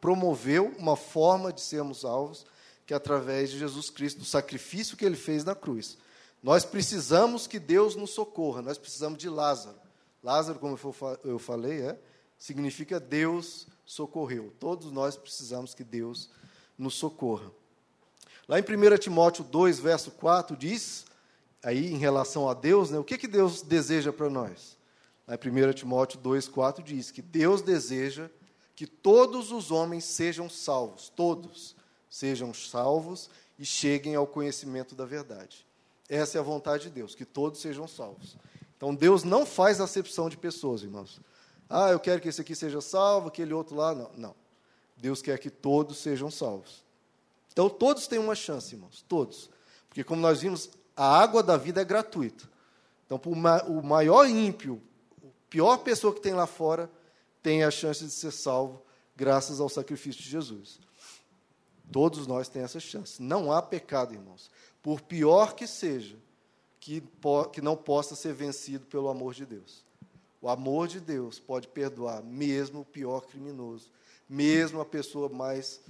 promoveu 0.00 0.74
uma 0.78 0.96
forma 0.96 1.52
de 1.52 1.60
sermos 1.60 2.00
salvos, 2.00 2.44
que 2.84 2.92
é 2.92 2.96
através 2.96 3.50
de 3.50 3.58
Jesus 3.58 3.90
Cristo, 3.90 4.18
do 4.18 4.24
sacrifício 4.24 4.96
que 4.96 5.04
ele 5.04 5.16
fez 5.16 5.44
na 5.44 5.54
cruz. 5.54 5.98
Nós 6.42 6.64
precisamos 6.64 7.46
que 7.46 7.58
Deus 7.58 7.96
nos 7.96 8.10
socorra, 8.10 8.62
nós 8.62 8.78
precisamos 8.78 9.18
de 9.18 9.28
Lázaro. 9.28 9.76
Lázaro, 10.22 10.58
como 10.58 10.78
eu 11.24 11.38
falei, 11.38 11.82
é, 11.82 11.98
significa 12.38 13.00
Deus 13.00 13.66
socorreu. 13.84 14.52
Todos 14.58 14.90
nós 14.92 15.16
precisamos 15.16 15.74
que 15.74 15.84
Deus 15.84 16.30
nos 16.76 16.94
socorra. 16.94 17.50
Lá 18.48 18.58
em 18.58 18.62
1 18.62 18.98
Timóteo 18.98 19.42
2, 19.44 19.78
verso 19.78 20.10
4, 20.12 20.56
diz, 20.56 21.04
aí 21.62 21.92
em 21.92 21.96
relação 21.96 22.48
a 22.48 22.54
Deus, 22.54 22.90
né, 22.90 22.98
o 22.98 23.04
que, 23.04 23.18
que 23.18 23.26
Deus 23.26 23.62
deseja 23.62 24.12
para 24.12 24.30
nós? 24.30 24.75
Lá 25.26 25.34
em 25.34 25.68
1 25.68 25.72
Timóteo 25.72 26.20
2, 26.20 26.48
4 26.48 26.84
diz 26.84 27.10
que 27.10 27.20
Deus 27.20 27.62
deseja 27.62 28.30
que 28.74 28.86
todos 28.86 29.50
os 29.50 29.70
homens 29.70 30.04
sejam 30.04 30.48
salvos, 30.48 31.08
todos 31.08 31.74
sejam 32.08 32.52
salvos 32.54 33.28
e 33.58 33.64
cheguem 33.64 34.14
ao 34.14 34.26
conhecimento 34.26 34.94
da 34.94 35.04
verdade. 35.04 35.66
Essa 36.08 36.38
é 36.38 36.40
a 36.40 36.44
vontade 36.44 36.84
de 36.84 36.90
Deus, 36.90 37.14
que 37.14 37.24
todos 37.24 37.60
sejam 37.60 37.88
salvos. 37.88 38.36
Então 38.76 38.94
Deus 38.94 39.24
não 39.24 39.44
faz 39.44 39.80
acepção 39.80 40.28
de 40.28 40.36
pessoas, 40.36 40.82
irmãos. 40.82 41.20
Ah, 41.68 41.90
eu 41.90 41.98
quero 41.98 42.20
que 42.20 42.28
esse 42.28 42.40
aqui 42.40 42.54
seja 42.54 42.80
salvo, 42.80 43.28
aquele 43.28 43.52
outro 43.52 43.74
lá. 43.74 43.94
Não, 43.94 44.10
não. 44.16 44.34
Deus 44.96 45.20
quer 45.20 45.38
que 45.38 45.50
todos 45.50 45.98
sejam 45.98 46.30
salvos. 46.30 46.84
Então 47.50 47.68
todos 47.68 48.06
têm 48.06 48.18
uma 48.18 48.34
chance, 48.34 48.74
irmãos, 48.74 49.04
todos. 49.08 49.50
Porque 49.88 50.04
como 50.04 50.20
nós 50.20 50.42
vimos, 50.42 50.70
a 50.94 51.18
água 51.18 51.42
da 51.42 51.56
vida 51.56 51.80
é 51.80 51.84
gratuita. 51.84 52.48
Então, 53.06 53.20
o 53.24 53.82
maior 53.82 54.28
ímpio, 54.28 54.82
pior 55.48 55.78
pessoa 55.78 56.14
que 56.14 56.20
tem 56.20 56.34
lá 56.34 56.46
fora, 56.46 56.90
tem 57.42 57.64
a 57.64 57.70
chance 57.70 58.04
de 58.04 58.10
ser 58.10 58.32
salvo 58.32 58.82
graças 59.16 59.60
ao 59.60 59.68
sacrifício 59.68 60.22
de 60.22 60.28
Jesus. 60.28 60.78
Todos 61.90 62.26
nós 62.26 62.48
temos 62.48 62.70
essa 62.70 62.80
chance. 62.80 63.22
Não 63.22 63.52
há 63.52 63.62
pecado, 63.62 64.12
irmãos, 64.12 64.50
por 64.82 65.00
pior 65.00 65.54
que 65.54 65.66
seja, 65.66 66.16
que, 66.80 67.02
que 67.52 67.60
não 67.60 67.76
possa 67.76 68.14
ser 68.14 68.34
vencido 68.34 68.86
pelo 68.86 69.08
amor 69.08 69.34
de 69.34 69.46
Deus. 69.46 69.84
O 70.40 70.48
amor 70.48 70.86
de 70.86 71.00
Deus 71.00 71.38
pode 71.38 71.66
perdoar 71.68 72.22
mesmo 72.22 72.80
o 72.80 72.84
pior 72.84 73.26
criminoso, 73.26 73.90
mesmo 74.28 74.80
a 74.80 74.84
pessoa 74.84 75.28
mais 75.28 75.80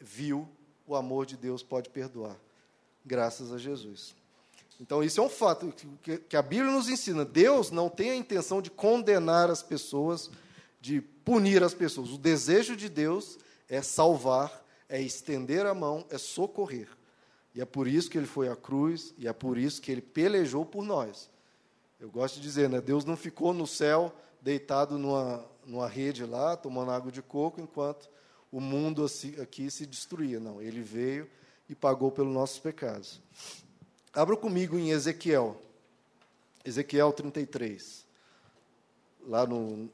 vil, 0.00 0.48
o 0.86 0.96
amor 0.96 1.26
de 1.26 1.36
Deus 1.36 1.62
pode 1.62 1.90
perdoar, 1.90 2.36
graças 3.04 3.52
a 3.52 3.58
Jesus. 3.58 4.14
Então, 4.80 5.04
isso 5.04 5.20
é 5.20 5.22
um 5.22 5.28
fato 5.28 5.74
que, 6.02 6.34
a 6.34 6.40
Bíblia 6.40 6.72
nos 6.72 6.88
ensina. 6.88 7.22
Deus 7.22 7.70
não 7.70 7.90
tem 7.90 8.10
a 8.10 8.16
intenção 8.16 8.62
de 8.62 8.70
condenar 8.70 9.50
as 9.50 9.62
pessoas, 9.62 10.30
de 10.80 11.02
punir 11.02 11.62
as 11.62 11.74
pessoas. 11.74 12.08
O 12.10 12.16
desejo 12.16 12.74
de 12.74 12.88
Deus 12.88 13.38
é 13.68 13.82
salvar, 13.82 14.66
é 14.88 15.00
estender 15.00 15.66
a 15.66 15.74
mão, 15.74 16.06
é 16.08 16.16
socorrer. 16.16 16.88
E 17.54 17.60
é 17.60 17.66
por 17.66 17.86
isso 17.86 18.08
que 18.08 18.16
ele 18.16 18.26
foi 18.26 18.48
à 18.48 18.56
cruz, 18.56 19.12
e 19.18 19.28
é 19.28 19.32
por 19.34 19.58
isso 19.58 19.82
que 19.82 19.92
ele 19.92 20.00
pelejou 20.00 20.64
por 20.64 20.82
nós. 20.82 21.28
Eu 22.00 22.10
gosto 22.10 22.36
de 22.36 22.40
dizer, 22.40 22.70
né? 22.70 22.80
Deus 22.80 23.04
não 23.04 23.18
ficou 23.18 23.52
no 23.52 23.66
céu 23.66 24.10
deitado 24.40 24.96
numa, 24.96 25.44
numa 25.66 25.88
rede 25.88 26.24
lá, 26.24 26.56
tomando 26.56 26.90
água 26.90 27.12
de 27.12 27.20
coco, 27.20 27.60
enquanto 27.60 28.08
o 28.50 28.60
mundo 28.62 29.04
aqui 29.42 29.70
se 29.70 29.84
destruía. 29.84 30.40
Não, 30.40 30.62
ele 30.62 30.80
veio 30.80 31.28
e 31.68 31.74
pagou 31.74 32.10
pelos 32.10 32.32
nossos 32.32 32.58
pecados. 32.58 33.20
Abra 34.12 34.36
comigo 34.36 34.76
em 34.76 34.90
Ezequiel, 34.90 35.62
Ezequiel 36.64 37.12
33. 37.12 38.04
Lá 39.24 39.46
no, 39.46 39.88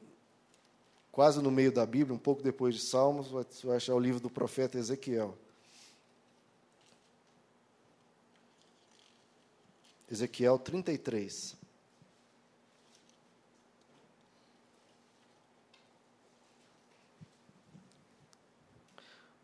quase 1.11 1.39
no 1.39 1.51
meio 1.51 1.71
da 1.71 1.85
Bíblia, 1.85 2.15
um 2.15 2.19
pouco 2.19 2.41
depois 2.41 2.73
de 2.73 2.81
Salmos, 2.81 3.27
você 3.27 3.67
vai 3.67 3.77
achar 3.77 3.93
o 3.93 3.99
livro 3.99 4.19
do 4.19 4.29
profeta 4.29 4.79
Ezequiel. 4.79 5.37
Ezequiel 10.09 10.57
33. 10.57 11.55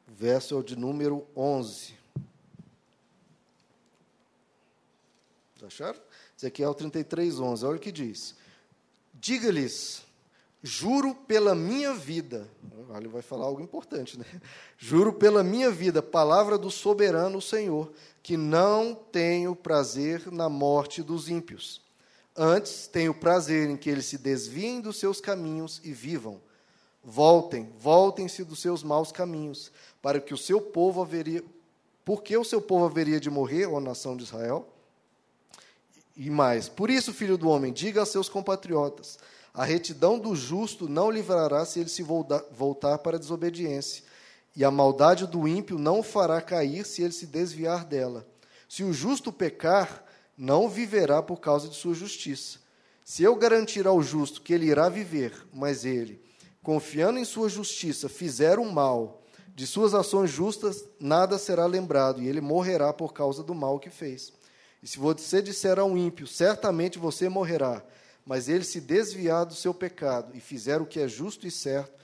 O 0.08 0.16
verso 0.16 0.56
é 0.56 0.58
o 0.58 0.64
de 0.64 0.76
número 0.76 1.28
11. 1.36 2.03
Acharam? 5.68 6.00
Ezequiel 6.38 6.74
33, 6.74 7.40
11. 7.40 7.66
Olha 7.66 7.78
o 7.78 7.80
que 7.80 7.92
diz. 7.92 8.36
Diga-lhes, 9.14 10.04
juro 10.62 11.14
pela 11.14 11.56
minha 11.56 11.94
vida. 11.94 12.50
Ele 12.96 13.08
vai 13.08 13.22
falar 13.22 13.46
algo 13.46 13.62
importante, 13.62 14.18
né? 14.18 14.26
Juro 14.78 15.14
pela 15.14 15.44
minha 15.44 15.72
vida, 15.72 16.02
palavra 16.02 16.58
do 16.58 16.70
soberano 16.70 17.42
Senhor, 17.42 17.92
que 18.22 18.38
não 18.38 18.96
tenho 18.96 19.56
prazer 19.56 20.32
na 20.32 20.50
morte 20.50 21.02
dos 21.02 21.30
ímpios. 21.30 21.82
Antes, 22.36 22.88
tenho 22.88 23.14
prazer 23.14 23.70
em 23.70 23.78
que 23.78 23.90
eles 23.90 24.06
se 24.06 24.18
desviem 24.18 24.82
dos 24.82 24.98
seus 24.98 25.22
caminhos 25.22 25.80
e 25.84 25.94
vivam. 25.94 26.42
Voltem, 27.04 27.72
voltem-se 27.78 28.44
dos 28.44 28.60
seus 28.60 28.82
maus 28.82 29.12
caminhos, 29.12 29.72
para 30.02 30.20
que 30.20 30.34
o 30.34 30.38
seu 30.38 30.62
povo 30.62 31.02
haveria. 31.02 31.44
Porque 32.06 32.36
o 32.36 32.44
seu 32.44 32.62
povo 32.62 32.86
haveria 32.86 33.20
de 33.20 33.30
morrer, 33.30 33.66
ó 33.68 33.80
nação 33.80 34.18
de 34.18 34.24
Israel? 34.24 34.73
E 36.16 36.30
mais, 36.30 36.70
por 36.70 36.90
isso, 36.90 37.14
filho 37.14 37.38
do 37.38 37.50
homem, 37.50 37.74
diga 37.74 38.04
a 38.04 38.06
seus 38.06 38.30
compatriotas: 38.30 39.18
a 39.54 39.64
retidão 39.66 40.20
do 40.20 40.36
justo 40.36 40.88
não 40.88 41.10
livrará 41.10 41.66
se 41.66 41.80
ele 41.80 41.90
se 41.90 42.04
voltar 42.04 42.98
para 43.00 43.18
a 43.18 43.20
desobediência 43.20 44.04
e 44.56 44.64
a 44.64 44.72
maldade 44.72 45.26
do 45.26 45.48
ímpio 45.48 45.78
não 45.78 46.00
o 46.00 46.04
fará 46.04 46.40
cair 46.42 46.86
se 46.86 47.02
ele 47.02 47.12
se 47.12 47.26
desviar 47.26 47.86
dela. 47.86 48.28
Se 48.70 48.84
o 48.84 48.94
justo 48.94 49.32
pecar, 49.32 50.04
não 50.38 50.70
viverá 50.70 51.22
por 51.22 51.40
causa 51.40 51.68
de 51.68 51.76
sua 51.76 51.94
justiça. 51.94 52.60
Se 53.04 53.24
eu 53.24 53.36
garantir 53.36 53.86
ao 53.86 54.02
justo 54.02 54.42
que 54.42 54.54
ele 54.54 54.66
irá 54.66 54.90
viver, 54.90 55.46
mas 55.52 55.86
ele, 55.86 56.22
confiando 56.62 57.20
em 57.20 57.26
sua 57.26 57.50
justiça, 57.50 58.08
fizer 58.08 58.60
o 58.60 58.72
mal, 58.72 59.24
de 59.56 59.68
suas 59.68 59.94
ações 59.94 60.32
justas 60.32 60.86
nada 61.00 61.38
será 61.38 61.66
lembrado, 61.66 62.22
e 62.22 62.28
ele 62.28 62.42
morrerá 62.42 62.94
por 62.94 63.14
causa 63.14 63.44
do 63.44 63.54
mal 63.54 63.80
que 63.80 63.90
fez. 63.90 64.34
E 64.84 64.88
se 64.88 65.00
você 65.00 65.42
disser 65.42 65.80
ao 65.80 65.98
ímpio, 65.98 66.28
certamente 66.28 67.00
você 67.00 67.30
morrerá, 67.30 67.82
mas 68.26 68.50
ele 68.50 68.66
se 68.66 68.82
desviar 68.82 69.46
do 69.46 69.56
seu 69.56 69.74
pecado 69.74 70.36
e 70.36 70.42
fizer 70.42 70.82
o 70.82 70.86
que 70.86 71.00
é 71.00 71.08
justo 71.08 71.48
e 71.48 71.52
certo, 71.52 72.04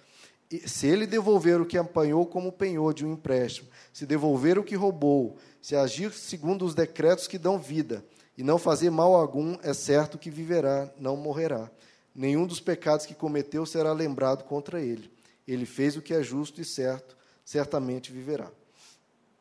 se 0.65 0.87
ele 0.87 1.05
devolver 1.05 1.59
o 1.59 1.65
que 1.65 1.77
apanhou 1.77 2.25
como 2.25 2.53
penhor 2.53 2.93
de 2.93 3.05
um 3.05 3.11
empréstimo, 3.11 3.67
se 3.91 4.05
devolver 4.05 4.57
o 4.57 4.63
que 4.63 4.75
roubou, 4.75 5.37
se 5.61 5.75
agir 5.75 6.13
segundo 6.13 6.63
os 6.63 6.73
decretos 6.73 7.27
que 7.27 7.37
dão 7.37 7.59
vida, 7.59 8.03
e 8.37 8.43
não 8.43 8.57
fazer 8.57 8.89
mal 8.89 9.13
algum, 9.13 9.57
é 9.61 9.73
certo 9.73 10.17
que 10.17 10.31
viverá, 10.31 10.89
não 10.97 11.17
morrerá. 11.17 11.69
Nenhum 12.15 12.47
dos 12.47 12.61
pecados 12.61 13.05
que 13.05 13.13
cometeu 13.13 13.65
será 13.65 13.91
lembrado 13.91 14.45
contra 14.45 14.81
ele. 14.81 15.11
Ele 15.45 15.65
fez 15.65 15.97
o 15.97 16.01
que 16.01 16.13
é 16.13 16.23
justo 16.23 16.61
e 16.61 16.65
certo, 16.65 17.17
certamente 17.43 18.13
viverá. 18.13 18.49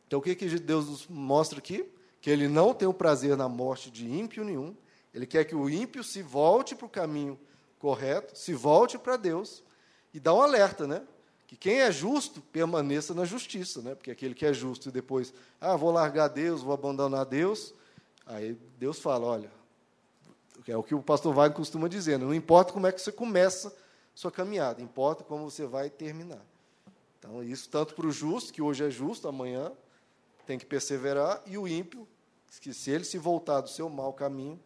Então, 0.08 0.18
o 0.18 0.22
que, 0.22 0.34
que 0.34 0.48
Deus 0.58 0.88
nos 0.88 1.06
mostra 1.06 1.60
aqui? 1.60 1.88
Que 2.28 2.32
ele 2.32 2.46
não 2.46 2.74
tem 2.74 2.86
o 2.86 2.92
prazer 2.92 3.38
na 3.38 3.48
morte 3.48 3.90
de 3.90 4.06
ímpio 4.06 4.44
nenhum. 4.44 4.76
Ele 5.14 5.26
quer 5.26 5.46
que 5.46 5.54
o 5.54 5.70
ímpio 5.70 6.04
se 6.04 6.20
volte 6.20 6.76
para 6.76 6.84
o 6.84 6.90
caminho 6.90 7.40
correto, 7.78 8.36
se 8.36 8.52
volte 8.52 8.98
para 8.98 9.16
Deus 9.16 9.64
e 10.12 10.20
dá 10.20 10.34
um 10.34 10.42
alerta, 10.42 10.86
né? 10.86 11.06
que 11.46 11.56
quem 11.56 11.80
é 11.80 11.90
justo 11.90 12.42
permaneça 12.42 13.14
na 13.14 13.24
justiça, 13.24 13.80
né? 13.80 13.94
Porque 13.94 14.10
aquele 14.10 14.34
que 14.34 14.44
é 14.44 14.52
justo 14.52 14.90
e 14.90 14.92
depois, 14.92 15.32
ah, 15.58 15.74
vou 15.74 15.90
largar 15.90 16.28
Deus, 16.28 16.60
vou 16.60 16.74
abandonar 16.74 17.24
Deus, 17.24 17.72
aí 18.26 18.52
Deus 18.78 18.98
fala, 18.98 19.24
olha, 19.24 19.50
é 20.66 20.76
o 20.76 20.82
que 20.82 20.94
o 20.94 21.00
pastor 21.00 21.32
Wagner 21.32 21.56
costuma 21.56 21.88
dizer, 21.88 22.18
não 22.18 22.34
importa 22.34 22.74
como 22.74 22.86
é 22.86 22.92
que 22.92 23.00
você 23.00 23.10
começa 23.10 23.74
sua 24.14 24.30
caminhada, 24.30 24.82
importa 24.82 25.24
como 25.24 25.50
você 25.50 25.64
vai 25.64 25.88
terminar. 25.88 26.44
Então, 27.18 27.42
isso 27.42 27.70
tanto 27.70 27.94
para 27.94 28.06
o 28.06 28.12
justo, 28.12 28.52
que 28.52 28.60
hoje 28.60 28.84
é 28.84 28.90
justo, 28.90 29.26
amanhã 29.26 29.72
tem 30.46 30.58
que 30.58 30.66
perseverar, 30.66 31.42
e 31.46 31.56
o 31.56 31.66
ímpio, 31.66 32.06
que 32.60 32.72
se 32.72 32.90
ele 32.90 33.04
se 33.04 33.18
voltar 33.18 33.60
do 33.60 33.68
seu 33.68 33.88
mau 33.88 34.12
caminho, 34.12 34.58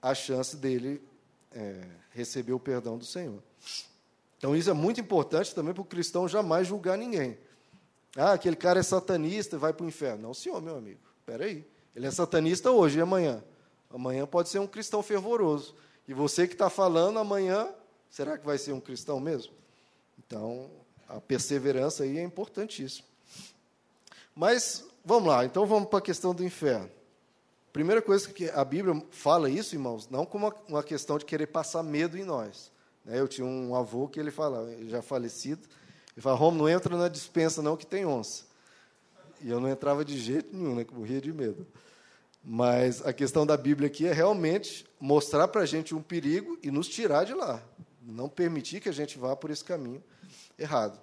a 0.00 0.14
chance 0.14 0.56
dele 0.56 1.02
é, 1.52 1.84
receber 2.10 2.52
o 2.52 2.60
perdão 2.60 2.96
do 2.96 3.04
Senhor. 3.04 3.42
Então, 4.38 4.56
isso 4.56 4.68
é 4.68 4.72
muito 4.72 5.00
importante 5.00 5.54
também 5.54 5.72
para 5.72 5.82
o 5.82 5.84
cristão 5.84 6.26
jamais 6.26 6.66
julgar 6.66 6.98
ninguém. 6.98 7.38
Ah, 8.16 8.32
aquele 8.32 8.56
cara 8.56 8.80
é 8.80 8.82
satanista 8.82 9.56
e 9.56 9.58
vai 9.58 9.72
para 9.72 9.84
o 9.84 9.88
inferno. 9.88 10.22
Não, 10.22 10.34
senhor, 10.34 10.60
meu 10.60 10.76
amigo. 10.76 11.00
Espera 11.20 11.44
aí. 11.44 11.64
Ele 11.94 12.06
é 12.06 12.10
satanista 12.10 12.70
hoje 12.70 12.98
e 12.98 13.00
amanhã. 13.00 13.42
Amanhã 13.88 14.26
pode 14.26 14.48
ser 14.48 14.58
um 14.58 14.66
cristão 14.66 15.02
fervoroso. 15.02 15.74
E 16.08 16.12
você 16.12 16.48
que 16.48 16.54
está 16.54 16.68
falando 16.68 17.18
amanhã, 17.18 17.68
será 18.10 18.36
que 18.36 18.44
vai 18.44 18.58
ser 18.58 18.72
um 18.72 18.80
cristão 18.80 19.20
mesmo? 19.20 19.52
Então, 20.18 20.70
a 21.08 21.20
perseverança 21.20 22.02
aí 22.02 22.18
é 22.18 22.22
importantíssima. 22.22 23.06
Mas, 24.34 24.84
vamos 25.04 25.28
lá. 25.28 25.44
Então, 25.44 25.64
vamos 25.64 25.88
para 25.88 26.00
a 26.00 26.02
questão 26.02 26.34
do 26.34 26.44
inferno. 26.44 26.90
Primeira 27.72 28.02
coisa 28.02 28.28
que 28.28 28.50
a 28.50 28.64
Bíblia 28.64 29.02
fala 29.10 29.48
isso, 29.48 29.74
irmãos, 29.74 30.06
não 30.10 30.26
como 30.26 30.52
uma 30.68 30.82
questão 30.82 31.16
de 31.16 31.24
querer 31.24 31.46
passar 31.46 31.82
medo 31.82 32.18
em 32.18 32.24
nós. 32.24 32.70
Né? 33.02 33.18
Eu 33.18 33.26
tinha 33.26 33.46
um 33.46 33.74
avô 33.74 34.06
que 34.06 34.20
ele 34.20 34.30
falava, 34.30 34.68
já 34.86 35.00
falecido, 35.00 35.66
ele 36.14 36.20
falava, 36.20 36.38
Romo, 36.38 36.58
não 36.58 36.68
entra 36.68 36.94
na 36.96 37.08
dispensa 37.08 37.62
não 37.62 37.76
que 37.76 37.86
tem 37.86 38.04
onça. 38.04 38.44
E 39.40 39.48
eu 39.48 39.58
não 39.58 39.70
entrava 39.70 40.04
de 40.04 40.18
jeito 40.18 40.54
nenhum, 40.54 40.74
né, 40.74 40.84
que 40.84 40.94
morria 40.94 41.20
de 41.20 41.32
medo. 41.32 41.66
Mas 42.44 43.04
a 43.06 43.12
questão 43.12 43.46
da 43.46 43.56
Bíblia 43.56 43.86
aqui 43.86 44.06
é 44.06 44.12
realmente 44.12 44.84
mostrar 45.00 45.48
para 45.48 45.62
a 45.62 45.66
gente 45.66 45.94
um 45.94 46.02
perigo 46.02 46.58
e 46.62 46.70
nos 46.70 46.88
tirar 46.88 47.24
de 47.24 47.32
lá. 47.32 47.62
Não 48.02 48.28
permitir 48.28 48.80
que 48.80 48.88
a 48.88 48.92
gente 48.92 49.18
vá 49.18 49.34
por 49.34 49.50
esse 49.50 49.64
caminho 49.64 50.02
errado. 50.58 51.00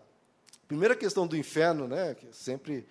Primeira 0.68 0.96
questão 0.96 1.26
do 1.26 1.36
inferno, 1.36 1.88
né, 1.88 2.14
que 2.14 2.28
sempre 2.32 2.88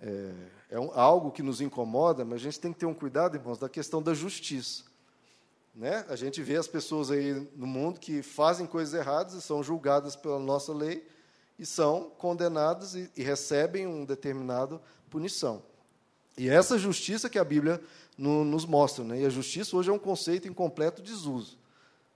é, 0.00 0.32
é 0.70 0.80
um, 0.80 0.90
algo 0.92 1.30
que 1.30 1.42
nos 1.42 1.60
incomoda, 1.60 2.24
mas 2.24 2.36
a 2.40 2.44
gente 2.44 2.60
tem 2.60 2.72
que 2.72 2.78
ter 2.78 2.86
um 2.86 2.94
cuidado, 2.94 3.36
irmãos, 3.36 3.58
da 3.58 3.68
questão 3.68 4.02
da 4.02 4.14
justiça. 4.14 4.84
Né? 5.74 6.04
A 6.08 6.16
gente 6.16 6.42
vê 6.42 6.56
as 6.56 6.66
pessoas 6.66 7.10
aí 7.10 7.48
no 7.54 7.66
mundo 7.66 8.00
que 8.00 8.22
fazem 8.22 8.66
coisas 8.66 8.94
erradas 8.94 9.34
e 9.34 9.42
são 9.42 9.62
julgadas 9.62 10.16
pela 10.16 10.38
nossa 10.38 10.72
lei 10.72 11.06
e 11.58 11.66
são 11.66 12.10
condenadas 12.18 12.94
e, 12.94 13.10
e 13.16 13.22
recebem 13.22 13.86
uma 13.86 14.06
determinada 14.06 14.80
punição. 15.10 15.62
E 16.36 16.48
é 16.48 16.54
essa 16.54 16.78
justiça 16.78 17.28
que 17.28 17.38
a 17.38 17.44
Bíblia 17.44 17.80
no, 18.16 18.44
nos 18.44 18.64
mostra. 18.64 19.04
Né? 19.04 19.22
E 19.22 19.26
a 19.26 19.30
justiça 19.30 19.76
hoje 19.76 19.90
é 19.90 19.92
um 19.92 19.98
conceito 19.98 20.46
em 20.46 20.52
completo 20.52 21.02
desuso. 21.02 21.58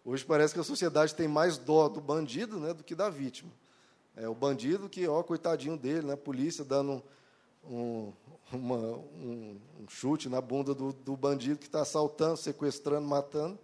Hoje 0.04 0.24
parece 0.24 0.52
que 0.54 0.60
a 0.60 0.64
sociedade 0.64 1.14
tem 1.14 1.28
mais 1.28 1.56
dó 1.56 1.88
do 1.88 2.00
bandido 2.00 2.58
né, 2.58 2.74
do 2.74 2.82
que 2.82 2.94
da 2.94 3.08
vítima. 3.08 3.50
É 4.16 4.28
o 4.28 4.34
bandido 4.34 4.88
que, 4.88 5.06
ó, 5.06 5.22
coitadinho 5.22 5.76
dele, 5.76 6.06
né, 6.06 6.14
a 6.14 6.16
polícia 6.16 6.64
dando 6.64 7.02
um, 7.64 8.12
uma, 8.52 8.76
um, 8.76 9.61
um, 9.81 9.88
chute 9.88 10.28
na 10.28 10.40
bunda 10.40 10.75
do, 10.75 10.92
do 10.92 11.16
bandido 11.16 11.59
que 11.59 11.66
está 11.66 11.83
assaltando, 11.83 12.37
sequestrando, 12.37 13.07
matando, 13.07 13.59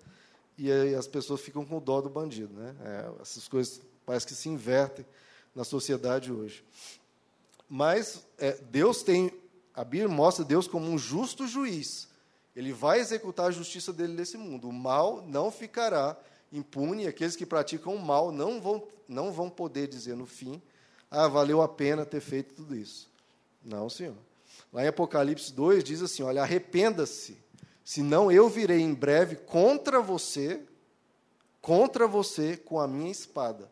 e 0.57 0.71
aí 0.71 0.95
as 0.95 1.07
pessoas 1.07 1.41
ficam 1.41 1.65
com 1.65 1.81
dó 1.81 2.01
do 2.01 2.09
bandido. 2.09 2.53
Né? 2.55 2.75
É, 2.85 3.23
essas 3.23 3.47
coisas 3.49 3.81
parece 4.05 4.27
que 4.27 4.35
se 4.35 4.49
invertem 4.49 5.05
na 5.55 5.65
sociedade 5.65 6.33
hoje. 6.33 6.65
Mas 7.69 8.25
é, 8.39 8.53
Deus 8.71 9.03
tem, 9.03 9.31
a 9.75 9.85
Bíblia 9.85 10.09
mostra 10.09 10.45
Deus 10.45 10.67
como 10.67 10.87
um 10.91 10.99
justo 10.99 11.47
juiz. 11.47 12.09
Ele 12.57 12.73
vai 12.73 12.99
executar 12.99 13.47
a 13.47 13.53
justiça 13.53 13.93
dele 13.93 14.15
nesse 14.15 14.37
mundo. 14.37 14.69
O 14.69 14.73
mal 14.73 15.23
não 15.27 15.51
ficará 15.51 16.17
impune, 16.53 17.07
aqueles 17.07 17.37
que 17.37 17.47
praticam 17.47 17.95
o 17.95 18.03
mal 18.03 18.33
não 18.33 18.61
vão, 18.61 18.87
não 19.07 19.31
vão 19.31 19.51
poder 19.51 19.87
dizer 19.87 20.17
no 20.17 20.27
fim: 20.27 20.61
ah, 21.11 21.29
valeu 21.29 21.63
a 21.63 21.69
pena 21.69 22.05
ter 22.05 22.21
feito 22.21 22.55
tudo 22.55 22.75
isso. 22.75 23.08
Não, 23.69 23.89
Senhor. 23.91 24.17
Lá 24.73 24.83
em 24.83 24.89
Apocalipse 24.89 25.53
2 25.53 25.85
diz 25.85 26.03
assim: 26.03 26.23
Olha, 26.23 26.43
arrependa-se, 26.43 27.37
senão 27.85 28.33
eu 28.33 28.49
virei 28.49 28.81
em 28.81 28.95
breve 28.95 29.37
contra 29.37 30.01
você, 30.01 30.63
contra 31.61 32.07
você 32.07 32.57
com 32.57 32.81
a 32.81 32.89
minha 32.89 33.11
espada. 33.11 33.71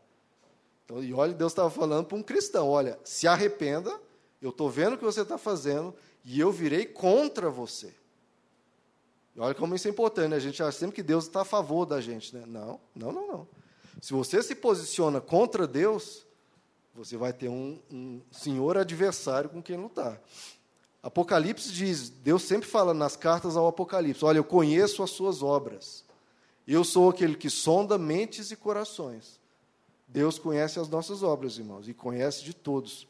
Então, 0.84 1.02
e 1.02 1.14
olha, 1.14 1.32
Deus 1.32 1.52
estava 1.52 1.70
falando 1.70 2.06
para 2.06 2.18
um 2.18 2.22
cristão: 2.22 2.68
Olha, 2.68 2.98
se 3.04 3.26
arrependa, 3.26 3.98
eu 4.40 4.50
estou 4.50 4.68
vendo 4.68 4.94
o 4.94 4.98
que 4.98 5.04
você 5.04 5.22
está 5.22 5.38
fazendo, 5.38 5.94
e 6.24 6.38
eu 6.38 6.52
virei 6.52 6.84
contra 6.84 7.48
você. 7.48 7.94
E 9.34 9.40
olha 9.40 9.54
como 9.54 9.74
isso 9.74 9.88
é 9.88 9.90
importante, 9.90 10.28
né? 10.28 10.36
a 10.36 10.40
gente 10.40 10.62
acha 10.62 10.78
sempre 10.78 10.96
que 10.96 11.02
Deus 11.02 11.24
está 11.24 11.40
a 11.40 11.44
favor 11.44 11.86
da 11.86 12.00
gente. 12.00 12.34
Né? 12.34 12.44
Não, 12.46 12.80
não, 12.94 13.12
não, 13.12 13.26
não. 13.26 13.48
Se 14.00 14.12
você 14.12 14.42
se 14.42 14.54
posiciona 14.54 15.20
contra 15.20 15.66
Deus, 15.66 16.25
você 16.96 17.16
vai 17.16 17.32
ter 17.32 17.48
um, 17.48 17.78
um 17.92 18.22
senhor 18.30 18.78
adversário 18.78 19.50
com 19.50 19.62
quem 19.62 19.76
lutar. 19.76 20.20
Apocalipse 21.02 21.70
diz, 21.70 22.08
Deus 22.08 22.42
sempre 22.42 22.68
fala 22.68 22.94
nas 22.94 23.16
cartas 23.16 23.56
ao 23.56 23.66
Apocalipse: 23.66 24.24
Olha, 24.24 24.38
eu 24.38 24.44
conheço 24.44 25.02
as 25.02 25.10
suas 25.10 25.42
obras. 25.42 26.04
Eu 26.66 26.82
sou 26.82 27.10
aquele 27.10 27.36
que 27.36 27.50
sonda 27.50 27.96
mentes 27.96 28.50
e 28.50 28.56
corações. 28.56 29.38
Deus 30.08 30.38
conhece 30.38 30.80
as 30.80 30.88
nossas 30.88 31.22
obras, 31.22 31.58
irmãos, 31.58 31.88
e 31.88 31.94
conhece 31.94 32.42
de 32.42 32.54
todos. 32.54 33.06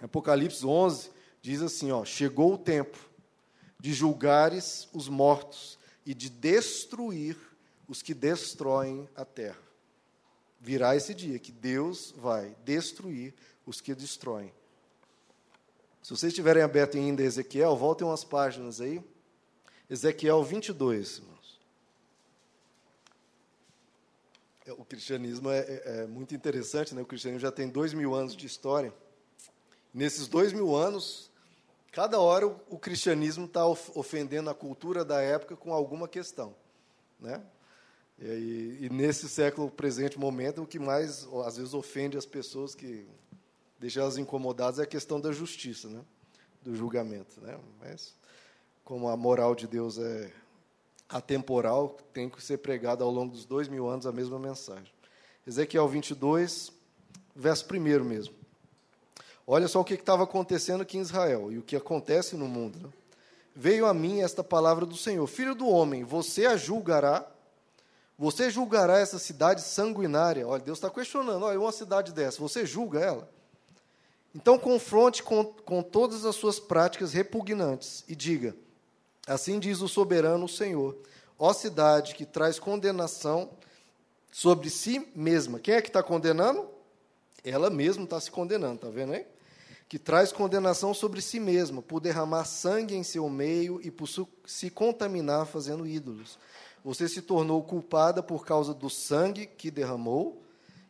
Apocalipse 0.00 0.64
11 0.64 1.10
diz 1.40 1.62
assim: 1.62 1.90
ó, 1.90 2.04
Chegou 2.04 2.54
o 2.54 2.58
tempo 2.58 2.98
de 3.80 3.92
julgares 3.92 4.88
os 4.92 5.08
mortos 5.08 5.78
e 6.04 6.12
de 6.12 6.28
destruir 6.28 7.36
os 7.88 8.02
que 8.02 8.12
destroem 8.12 9.08
a 9.16 9.24
terra. 9.24 9.67
Virá 10.60 10.96
esse 10.96 11.14
dia 11.14 11.38
que 11.38 11.52
Deus 11.52 12.12
vai 12.16 12.56
destruir 12.64 13.34
os 13.64 13.80
que 13.80 13.94
destroem. 13.94 14.52
Se 16.02 16.10
vocês 16.10 16.32
estiverem 16.32 16.62
aberto 16.62 16.96
ainda 16.96 17.22
Ezequiel, 17.22 17.76
voltem 17.76 18.06
umas 18.06 18.24
páginas 18.24 18.80
aí. 18.80 19.02
Ezequiel 19.90 20.42
22, 20.42 21.18
irmãos. 21.18 21.60
É, 24.66 24.72
o 24.72 24.84
cristianismo 24.84 25.50
é, 25.50 25.58
é, 25.60 25.82
é, 25.84 26.06
muito 26.06 26.34
interessante, 26.34 26.94
né? 26.94 27.02
O 27.02 27.06
cristianismo 27.06 27.40
já 27.40 27.52
tem 27.52 27.68
dois 27.68 27.94
mil 27.94 28.14
anos 28.14 28.36
de 28.36 28.46
história. 28.46 28.92
Nesses 29.94 30.28
dois 30.28 30.52
mil 30.52 30.74
anos, 30.74 31.30
cada 31.92 32.20
hora 32.20 32.46
o, 32.46 32.60
o 32.68 32.78
cristianismo 32.78 33.46
está 33.46 33.66
ofendendo 33.66 34.50
a 34.50 34.54
cultura 34.54 35.04
da 35.04 35.20
época 35.20 35.56
com 35.56 35.72
alguma 35.72 36.08
questão, 36.08 36.54
né? 37.18 37.42
E, 38.20 38.78
e, 38.82 38.88
nesse 38.90 39.28
século 39.28 39.70
presente 39.70 40.18
momento, 40.18 40.62
o 40.62 40.66
que 40.66 40.78
mais 40.78 41.26
às 41.44 41.56
vezes 41.56 41.72
ofende 41.72 42.18
as 42.18 42.26
pessoas 42.26 42.74
que 42.74 43.06
deixa 43.78 44.00
elas 44.00 44.18
incomodadas 44.18 44.80
é 44.80 44.82
a 44.82 44.86
questão 44.86 45.20
da 45.20 45.30
justiça, 45.30 45.88
né? 45.88 46.00
do 46.62 46.74
julgamento. 46.74 47.40
Né? 47.40 47.56
Mas, 47.80 48.14
como 48.84 49.08
a 49.08 49.16
moral 49.16 49.54
de 49.54 49.66
Deus 49.68 49.98
é 49.98 50.32
atemporal, 51.08 51.96
tem 52.12 52.28
que 52.28 52.42
ser 52.42 52.58
pregada 52.58 53.04
ao 53.04 53.10
longo 53.10 53.32
dos 53.32 53.46
dois 53.46 53.68
mil 53.68 53.88
anos 53.88 54.06
a 54.06 54.12
mesma 54.12 54.38
mensagem. 54.38 54.92
Ezequiel 55.46 55.88
22, 55.88 56.72
verso 57.34 57.66
1 57.72 58.04
mesmo. 58.04 58.34
Olha 59.46 59.66
só 59.66 59.80
o 59.80 59.84
que 59.84 59.94
estava 59.94 60.24
acontecendo 60.24 60.82
aqui 60.82 60.98
em 60.98 61.00
Israel 61.00 61.50
e 61.50 61.56
o 61.56 61.62
que 61.62 61.74
acontece 61.74 62.36
no 62.36 62.46
mundo. 62.46 62.78
Né? 62.80 62.88
Veio 63.54 63.86
a 63.86 63.94
mim 63.94 64.20
esta 64.20 64.44
palavra 64.44 64.84
do 64.84 64.96
Senhor: 64.96 65.26
Filho 65.26 65.54
do 65.54 65.66
homem, 65.66 66.04
você 66.04 66.44
a 66.44 66.56
julgará, 66.56 67.26
você 68.18 68.50
julgará 68.50 68.98
essa 68.98 69.18
cidade 69.18 69.62
sanguinária. 69.62 70.46
Olha, 70.46 70.60
Deus 70.60 70.78
está 70.78 70.90
questionando: 70.90 71.44
olha, 71.44 71.60
uma 71.60 71.70
cidade 71.70 72.12
dessa, 72.12 72.40
você 72.40 72.66
julga 72.66 72.98
ela? 72.98 73.30
Então, 74.34 74.58
confronte 74.58 75.22
com, 75.22 75.44
com 75.44 75.82
todas 75.82 76.24
as 76.24 76.34
suas 76.34 76.58
práticas 76.58 77.12
repugnantes 77.12 78.04
e 78.08 78.16
diga: 78.16 78.56
Assim 79.26 79.60
diz 79.60 79.80
o 79.80 79.88
soberano 79.88 80.46
o 80.46 80.48
Senhor, 80.48 80.98
ó 81.38 81.52
cidade 81.52 82.14
que 82.14 82.26
traz 82.26 82.58
condenação 82.58 83.50
sobre 84.32 84.68
si 84.68 85.08
mesma. 85.14 85.60
Quem 85.60 85.74
é 85.74 85.82
que 85.82 85.88
está 85.88 86.02
condenando? 86.02 86.68
Ela 87.44 87.70
mesma 87.70 88.04
está 88.04 88.20
se 88.20 88.30
condenando, 88.30 88.76
está 88.76 88.88
vendo 88.88 89.12
aí? 89.12 89.24
Que 89.88 89.98
traz 89.98 90.32
condenação 90.32 90.92
sobre 90.92 91.22
si 91.22 91.40
mesma, 91.40 91.80
por 91.80 92.00
derramar 92.00 92.44
sangue 92.44 92.94
em 92.94 93.02
seu 93.02 93.28
meio 93.28 93.80
e 93.82 93.90
por 93.90 94.08
se 94.46 94.70
contaminar 94.70 95.46
fazendo 95.46 95.86
ídolos. 95.86 96.38
Você 96.84 97.08
se 97.08 97.22
tornou 97.22 97.62
culpada 97.62 98.22
por 98.22 98.44
causa 98.44 98.72
do 98.72 98.88
sangue 98.88 99.46
que 99.46 99.70
derramou 99.70 100.42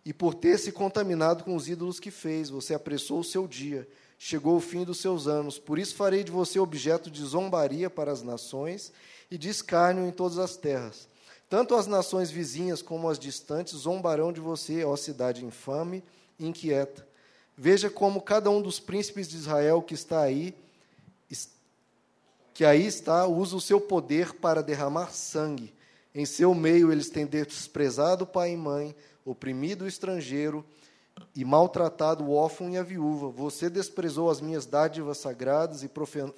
e 0.05 0.13
por 0.13 0.35
ter 0.35 0.59
se 0.59 0.73
contaminado 0.73 1.45
com 1.45 1.55
os 1.55 1.69
ídolos 1.69 2.01
que 2.01 2.11
fez, 2.11 2.49
você 2.49 2.73
apressou 2.73 3.21
o 3.21 3.25
seu 3.25 3.47
dia, 3.47 3.87
chegou 4.19 4.57
o 4.57 4.61
fim 4.61 4.85
dos 4.85 5.01
seus 5.01 5.27
anos. 5.27 5.59
Por 5.59 5.79
isso 5.79 5.95
farei 5.95 6.25
de 6.25 6.31
você 6.31 6.59
objeto 6.59 7.11
de 7.11 7.23
zombaria 7.23 7.91
para 7.91 8.11
as 8.11 8.23
nações 8.23 8.93
e 9.31 9.37
de 9.37 9.49
escárnio 9.49 10.07
em 10.07 10.11
todas 10.11 10.39
as 10.39 10.57
terras. 10.57 11.09
Tanto 11.49 11.75
as 11.75 11.87
nações 11.87 12.31
vizinhas 12.31 12.83
como 12.83 13.09
as 13.09 13.19
distantes 13.19 13.75
zombarão 13.75 14.33
de 14.33 14.41
você, 14.41 14.85
ó 14.85 14.97
cidade 14.97 15.45
infame 15.45 16.03
e 16.39 16.47
inquieta. 16.47 17.07
Veja 17.57 17.91
como 17.91 18.23
cada 18.23 18.49
um 18.51 18.63
dos 18.63 18.79
príncipes 18.79 19.29
de 19.29 19.37
Israel 19.37 19.83
que 19.83 19.95
está 19.95 20.23
aí, 20.23 20.55
que 22.55 22.65
aí 22.65 22.87
está, 22.87 23.27
usa 23.27 23.57
o 23.57 23.61
seu 23.61 23.81
poder 23.81 24.35
para 24.35 24.63
derramar 24.63 25.13
sangue. 25.13 25.73
Em 26.15 26.25
seu 26.25 26.55
meio 26.55 26.91
eles 26.91 27.11
têm 27.11 27.27
desprezado 27.27 28.25
o 28.25 28.27
pai 28.27 28.53
e 28.53 28.57
mãe, 28.57 28.95
oprimido 29.25 29.85
o 29.85 29.89
estrangeiro 29.89 30.65
e 31.35 31.45
maltratado 31.45 32.25
o 32.25 32.33
órfão 32.33 32.71
e 32.71 32.79
a 32.79 32.83
viúva. 32.83 33.29
Você 33.29 33.69
desprezou 33.69 34.31
as 34.31 34.41
minhas 34.41 34.67
dádivas 34.67 35.19
sagradas 35.19 35.83
e 35.83 35.91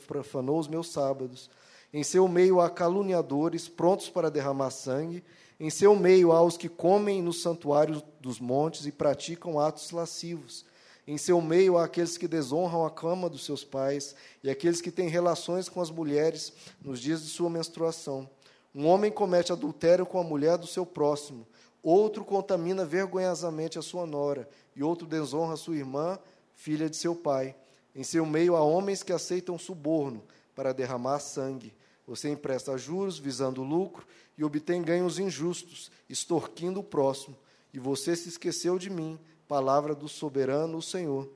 profanou 0.07 0.59
os 0.59 0.69
meus 0.69 0.91
sábados. 0.91 1.49
Em 1.93 2.03
seu 2.03 2.27
meio 2.29 2.61
há 2.61 2.71
caluniadores, 2.71 3.69
prontos 3.69 4.09
para 4.09 4.31
derramar 4.31 4.71
sangue. 4.71 5.25
Em 5.59 5.71
seu 5.71 5.95
meio 5.95 6.33
há 6.33 6.43
os 6.43 6.57
que 6.57 6.69
comem 6.69 7.23
nos 7.23 7.43
santuários 7.43 8.03
dos 8.21 8.41
montes 8.41 8.87
e 8.87 8.93
praticam 8.93 9.59
atos 9.59 9.91
lascivos. 9.91 10.65
Em 11.07 11.19
seu 11.19 11.41
meio 11.41 11.77
há 11.77 11.85
aqueles 11.85 12.17
que 12.17 12.29
desonram 12.29 12.87
a 12.87 12.91
cama 12.91 13.29
dos 13.29 13.45
seus 13.45 13.65
pais 13.65 14.15
e 14.43 14.51
aqueles 14.51 14.81
que 14.81 14.91
têm 14.91 15.09
relações 15.09 15.69
com 15.69 15.81
as 15.81 15.91
mulheres 15.91 16.53
nos 16.81 17.01
dias 17.01 17.23
de 17.23 17.29
sua 17.29 17.51
menstruação. 17.51 18.29
Um 18.75 18.87
homem 18.87 19.11
comete 19.11 19.53
adultério 19.53 20.07
com 20.07 20.21
a 20.21 20.25
mulher 20.25 20.57
do 20.57 20.67
seu 20.67 20.87
próximo, 20.87 21.47
outro 21.83 22.25
contamina 22.25 22.85
vergonhosamente 22.85 23.79
a 23.79 23.83
sua 23.83 24.07
nora, 24.07 24.49
e 24.77 24.83
outro 24.83 25.07
desonra 25.07 25.55
a 25.55 25.57
sua 25.57 25.77
irmã, 25.77 26.19
filha 26.55 26.89
de 26.89 26.97
seu 26.97 27.15
pai. 27.15 27.57
Em 27.95 28.05
seu 28.05 28.25
meio 28.25 28.55
há 28.55 28.63
homens 28.63 29.03
que 29.03 29.13
aceitam 29.13 29.59
suborno 29.59 30.23
para 30.55 30.73
derramar 30.73 31.19
sangue. 31.19 31.75
Você 32.07 32.29
empresta 32.29 32.79
juros 32.79 33.19
visando 33.19 33.63
lucro 33.63 34.07
e 34.39 34.45
obtém 34.45 34.83
ganhos 34.83 35.19
injustos, 35.19 35.91
extorquindo 36.09 36.81
o 36.81 36.85
próximo. 36.85 37.37
E 37.73 37.79
você 37.79 38.15
se 38.15 38.29
esqueceu 38.29 38.79
de 38.79 38.91
mim, 38.91 39.19
palavra 39.49 39.95
do 39.95 40.09
soberano, 40.09 40.79
o 40.79 40.83
Senhor. 40.83 41.29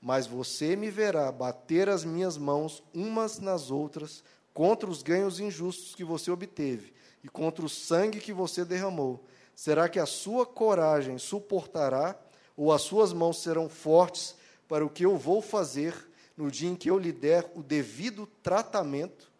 Mas 0.00 0.26
você 0.26 0.76
me 0.76 0.90
verá 0.90 1.32
bater 1.32 1.88
as 1.88 2.04
minhas 2.04 2.36
mãos 2.36 2.82
umas 2.94 3.38
nas 3.38 3.70
outras 3.70 4.22
contra 4.56 4.88
os 4.88 5.02
ganhos 5.02 5.38
injustos 5.38 5.94
que 5.94 6.02
você 6.02 6.30
obteve 6.30 6.94
e 7.22 7.28
contra 7.28 7.62
o 7.62 7.68
sangue 7.68 8.22
que 8.22 8.32
você 8.32 8.64
derramou. 8.64 9.22
Será 9.54 9.86
que 9.86 9.98
a 9.98 10.06
sua 10.06 10.46
coragem 10.46 11.18
suportará, 11.18 12.18
ou 12.56 12.72
as 12.72 12.80
suas 12.80 13.12
mãos 13.12 13.42
serão 13.42 13.68
fortes 13.68 14.34
para 14.66 14.82
o 14.82 14.88
que 14.88 15.04
eu 15.04 15.18
vou 15.18 15.42
fazer 15.42 15.94
no 16.34 16.50
dia 16.50 16.70
em 16.70 16.74
que 16.74 16.88
eu 16.88 16.98
lhe 16.98 17.12
der 17.12 17.52
o 17.54 17.62
devido 17.62 18.26
tratamento? 18.42 19.30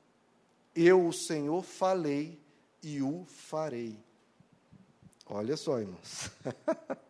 Eu, 0.74 1.06
o 1.06 1.14
Senhor, 1.14 1.62
falei 1.62 2.38
e 2.82 3.00
o 3.00 3.24
farei. 3.26 3.98
Olha 5.24 5.56
só, 5.56 5.80
irmãos. 5.80 6.30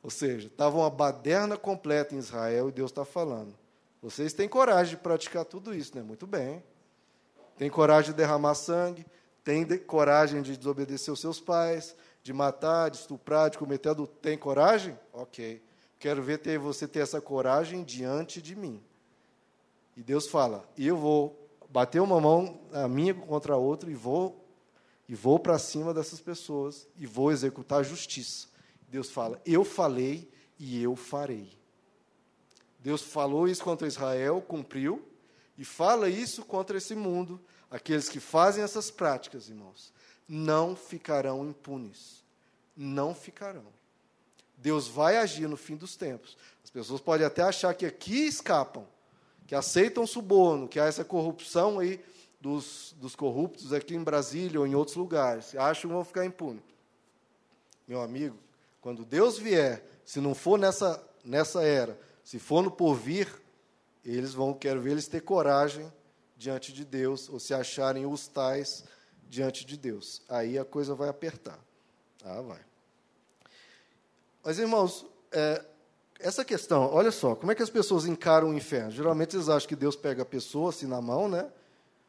Ou 0.00 0.10
seja, 0.10 0.46
estava 0.46 0.76
uma 0.76 0.90
baderna 0.90 1.56
completa 1.56 2.14
em 2.14 2.18
Israel 2.18 2.68
e 2.68 2.72
Deus 2.72 2.92
está 2.92 3.04
falando. 3.04 3.65
Vocês 4.06 4.32
têm 4.32 4.48
coragem 4.48 4.94
de 4.94 5.02
praticar 5.02 5.44
tudo 5.44 5.74
isso, 5.74 5.96
né? 5.96 6.00
Muito 6.00 6.28
bem. 6.28 6.62
Tem 7.58 7.68
coragem 7.68 8.12
de 8.12 8.16
derramar 8.16 8.54
sangue, 8.54 9.04
tem 9.42 9.64
de, 9.64 9.78
coragem 9.78 10.42
de 10.42 10.56
desobedecer 10.56 11.12
os 11.12 11.18
seus 11.18 11.40
pais, 11.40 11.96
de 12.22 12.32
matar, 12.32 12.88
de 12.88 12.98
estuprar, 12.98 13.50
de 13.50 13.58
cometer 13.58 13.88
adultério. 13.88 14.20
Tem 14.22 14.38
coragem? 14.38 14.96
Ok. 15.12 15.60
Quero 15.98 16.22
ver 16.22 16.38
ter, 16.38 16.56
você 16.56 16.86
ter 16.86 17.00
essa 17.00 17.20
coragem 17.20 17.82
diante 17.82 18.40
de 18.40 18.54
mim. 18.54 18.80
E 19.96 20.04
Deus 20.04 20.28
fala: 20.28 20.64
eu 20.78 20.96
vou 20.96 21.48
bater 21.68 22.00
uma 22.00 22.20
mão 22.20 22.60
a 22.72 22.86
minha 22.86 23.12
contra 23.12 23.54
a 23.54 23.58
outra 23.58 23.90
e 23.90 23.94
vou 23.96 24.40
e 25.08 25.16
vou 25.16 25.36
para 25.36 25.58
cima 25.58 25.92
dessas 25.92 26.20
pessoas 26.20 26.86
e 26.96 27.06
vou 27.06 27.32
executar 27.32 27.80
a 27.80 27.82
justiça. 27.82 28.46
Deus 28.88 29.10
fala: 29.10 29.42
"Eu 29.44 29.64
falei 29.64 30.30
e 30.60 30.80
eu 30.80 30.94
farei". 30.94 31.56
Deus 32.86 33.02
falou 33.02 33.48
isso 33.48 33.64
contra 33.64 33.88
Israel, 33.88 34.40
cumpriu, 34.40 35.04
e 35.58 35.64
fala 35.64 36.08
isso 36.08 36.44
contra 36.44 36.78
esse 36.78 36.94
mundo. 36.94 37.40
Aqueles 37.68 38.08
que 38.08 38.20
fazem 38.20 38.62
essas 38.62 38.92
práticas, 38.92 39.48
irmãos, 39.48 39.92
não 40.28 40.76
ficarão 40.76 41.44
impunes. 41.44 42.24
Não 42.76 43.12
ficarão. 43.12 43.66
Deus 44.56 44.86
vai 44.86 45.16
agir 45.16 45.48
no 45.48 45.56
fim 45.56 45.74
dos 45.74 45.96
tempos. 45.96 46.38
As 46.62 46.70
pessoas 46.70 47.00
podem 47.00 47.26
até 47.26 47.42
achar 47.42 47.74
que 47.74 47.84
aqui 47.84 48.24
escapam, 48.24 48.86
que 49.48 49.56
aceitam 49.56 50.06
suborno, 50.06 50.68
que 50.68 50.78
há 50.78 50.84
essa 50.84 51.04
corrupção 51.04 51.80
aí 51.80 52.00
dos, 52.40 52.94
dos 53.00 53.16
corruptos 53.16 53.72
aqui 53.72 53.96
em 53.96 54.04
Brasília 54.04 54.60
ou 54.60 54.66
em 54.66 54.76
outros 54.76 54.96
lugares, 54.96 55.56
acham 55.56 55.90
que 55.90 55.94
vão 55.96 56.04
ficar 56.04 56.24
impunes. 56.24 56.62
Meu 57.88 58.00
amigo, 58.00 58.38
quando 58.80 59.04
Deus 59.04 59.38
vier, 59.38 59.84
se 60.04 60.20
não 60.20 60.36
for 60.36 60.56
nessa, 60.56 61.04
nessa 61.24 61.64
era, 61.64 62.06
se 62.26 62.40
for 62.40 62.60
no 62.60 62.72
porvir, 62.72 63.32
eles 64.04 64.34
vão, 64.34 64.52
quero 64.52 64.80
ver 64.80 64.90
eles 64.90 65.06
ter 65.06 65.20
coragem 65.20 65.92
diante 66.36 66.72
de 66.72 66.84
Deus, 66.84 67.28
ou 67.28 67.38
se 67.38 67.54
acharem 67.54 68.04
os 68.04 68.26
tais 68.26 68.82
diante 69.28 69.64
de 69.64 69.76
Deus. 69.76 70.20
Aí 70.28 70.58
a 70.58 70.64
coisa 70.64 70.92
vai 70.92 71.08
apertar. 71.08 71.56
Ah, 72.24 72.40
vai. 72.40 72.58
Mas, 74.42 74.58
irmãos, 74.58 75.06
é, 75.30 75.64
essa 76.18 76.44
questão, 76.44 76.92
olha 76.92 77.12
só, 77.12 77.36
como 77.36 77.52
é 77.52 77.54
que 77.54 77.62
as 77.62 77.70
pessoas 77.70 78.06
encaram 78.06 78.50
o 78.50 78.54
inferno? 78.54 78.90
Geralmente 78.90 79.36
eles 79.36 79.48
acham 79.48 79.68
que 79.68 79.76
Deus 79.76 79.94
pega 79.94 80.22
a 80.22 80.26
pessoa 80.26 80.70
assim 80.70 80.86
na 80.88 81.00
mão, 81.00 81.28
né? 81.28 81.48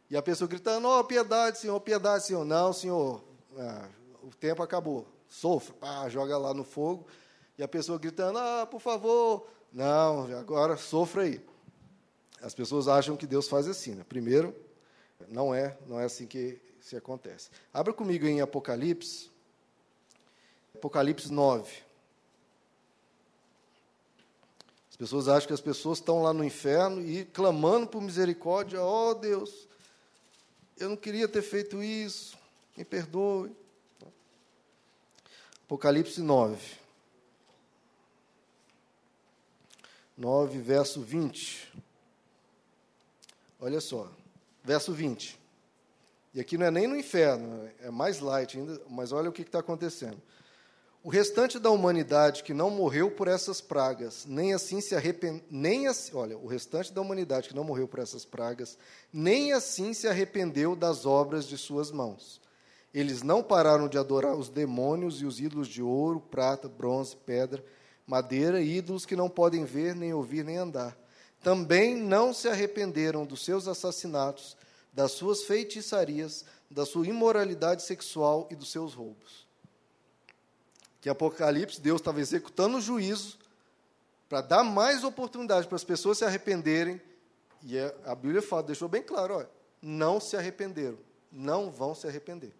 E 0.10 0.18
a 0.18 0.22
pessoa 0.24 0.48
gritando, 0.48 0.88
oh, 0.88 1.04
piedade, 1.04 1.60
Senhor, 1.60 1.80
piedade, 1.80 2.26
Senhor. 2.26 2.44
Não, 2.44 2.74
Senhor, 2.74 3.24
ah, 3.56 3.88
o 4.24 4.30
tempo 4.30 4.64
acabou. 4.64 5.08
Sofra, 5.28 5.76
pá, 5.76 6.10
joga 6.10 6.36
lá 6.40 6.56
no 6.56 6.64
fogo. 6.64 7.06
E 7.56 7.62
a 7.62 7.68
pessoa 7.68 8.00
gritando, 8.00 8.40
ah, 8.40 8.66
por 8.66 8.82
favor. 8.82 9.56
Não, 9.72 10.24
agora 10.38 10.78
sofra 10.78 11.24
aí. 11.24 11.42
As 12.42 12.54
pessoas 12.54 12.88
acham 12.88 13.18
que 13.18 13.28
Deus 13.28 13.48
faz 13.48 13.68
assim, 13.68 13.96
né? 13.96 14.06
Primeiro, 14.08 14.56
não 15.28 15.54
é, 15.54 15.78
não 15.88 16.00
é 16.00 16.06
assim 16.06 16.28
que 16.28 16.60
se 16.80 16.96
acontece. 16.96 17.50
Abra 17.74 17.92
comigo 17.92 18.26
em 18.26 18.42
Apocalipse, 18.42 19.30
Apocalipse 20.76 21.32
9. 21.32 21.88
As 24.90 24.96
pessoas 24.96 25.28
acham 25.28 25.48
que 25.48 25.54
as 25.54 25.62
pessoas 25.62 26.00
estão 26.00 26.22
lá 26.24 26.34
no 26.34 26.44
inferno 26.44 27.02
e 27.02 27.26
clamando 27.26 27.88
por 27.88 28.02
misericórdia, 28.02 28.82
oh, 28.82 29.14
Deus, 29.14 29.68
eu 30.80 30.90
não 30.90 30.96
queria 30.96 31.28
ter 31.28 31.42
feito 31.42 31.84
isso, 31.84 32.38
me 32.76 32.86
perdoe. 32.86 33.52
Apocalipse 35.66 36.22
9. 36.22 36.87
9, 40.18 40.60
verso 40.60 41.02
20. 41.02 41.72
Olha 43.60 43.80
só, 43.80 44.12
verso 44.64 44.92
20. 44.92 45.40
E 46.34 46.40
aqui 46.40 46.58
não 46.58 46.66
é 46.66 46.72
nem 46.72 46.88
no 46.88 46.96
inferno, 46.96 47.70
é 47.80 47.92
mais 47.92 48.20
light 48.20 48.58
ainda, 48.58 48.82
mas 48.90 49.12
olha 49.12 49.30
o 49.30 49.34
que 49.34 49.44
está 49.44 49.60
acontecendo. 49.60 50.22
O 51.04 51.10
restante 51.10 51.58
da 51.60 51.70
humanidade 51.70 52.44
que 52.44 52.54
não 52.54 52.70
morreu 52.70 53.10
por 53.10 53.28
essas 53.28 53.62
pragas, 53.62 54.26
nem 54.26 54.54
assim 54.54 54.82
se 54.82 54.96
arrependeu, 54.96 55.44
nem 55.50 55.88
assim, 55.88 56.16
olha, 56.16 56.38
o 56.38 56.48
restante 56.48 56.92
da 56.92 57.00
humanidade 57.00 57.48
que 57.48 57.56
não 57.56 57.64
morreu 57.64 57.88
por 57.88 58.00
essas 58.00 58.26
pragas, 58.26 58.78
nem 59.14 59.54
assim 59.54 59.94
se 59.94 60.08
arrependeu 60.08 60.76
das 60.76 61.06
obras 61.06 61.48
de 61.48 61.58
suas 61.58 61.92
mãos. 61.92 62.42
Eles 62.94 63.22
não 63.22 63.44
pararam 63.44 63.88
de 63.88 63.98
adorar 63.98 64.36
os 64.36 64.50
demônios 64.50 65.22
e 65.22 65.26
os 65.26 65.40
ídolos 65.40 65.68
de 65.68 65.82
ouro, 65.82 66.20
prata, 66.20 66.68
bronze, 66.68 67.16
pedra, 67.16 67.64
madeira, 68.08 68.62
ídolos 68.62 69.06
que 69.06 69.16
não 69.16 69.30
podem 69.30 69.66
ver, 69.66 69.94
nem 69.94 70.14
ouvir, 70.14 70.44
nem 70.44 70.58
andar. 70.58 70.98
Também 71.44 71.96
não 71.96 72.34
se 72.34 72.48
arrependeram 72.48 73.26
dos 73.26 73.46
seus 73.46 73.68
assassinatos, 73.68 74.58
das 74.92 75.12
suas 75.12 75.44
feitiçarias, 75.44 76.46
da 76.72 76.86
sua 76.86 77.06
imoralidade 77.06 77.84
sexual 77.84 78.48
e 78.50 78.56
dos 78.56 78.72
seus 78.72 78.94
roubos 78.94 79.48
que 81.08 81.10
Apocalipse, 81.10 81.80
Deus 81.80 82.02
estava 82.02 82.20
executando 82.20 82.78
o 82.78 82.82
juízo 82.82 83.38
para 84.28 84.42
dar 84.42 84.62
mais 84.62 85.06
oportunidade 85.06 85.66
para 85.66 85.78
as 85.78 85.84
pessoas 85.84 86.18
se 86.18 86.26
arrependerem. 86.26 87.02
E 87.64 87.78
é, 87.78 87.96
a 88.06 88.14
Bíblia 88.14 88.42
fala, 88.42 88.64
deixou 88.64 88.90
bem 88.90 89.02
claro, 89.02 89.36
olha, 89.36 89.50
não 89.82 90.20
se 90.20 90.36
arrependeram, 90.36 90.98
não 91.32 91.72
vão 91.72 91.96
se 91.96 92.08
arrepender. 92.08 92.54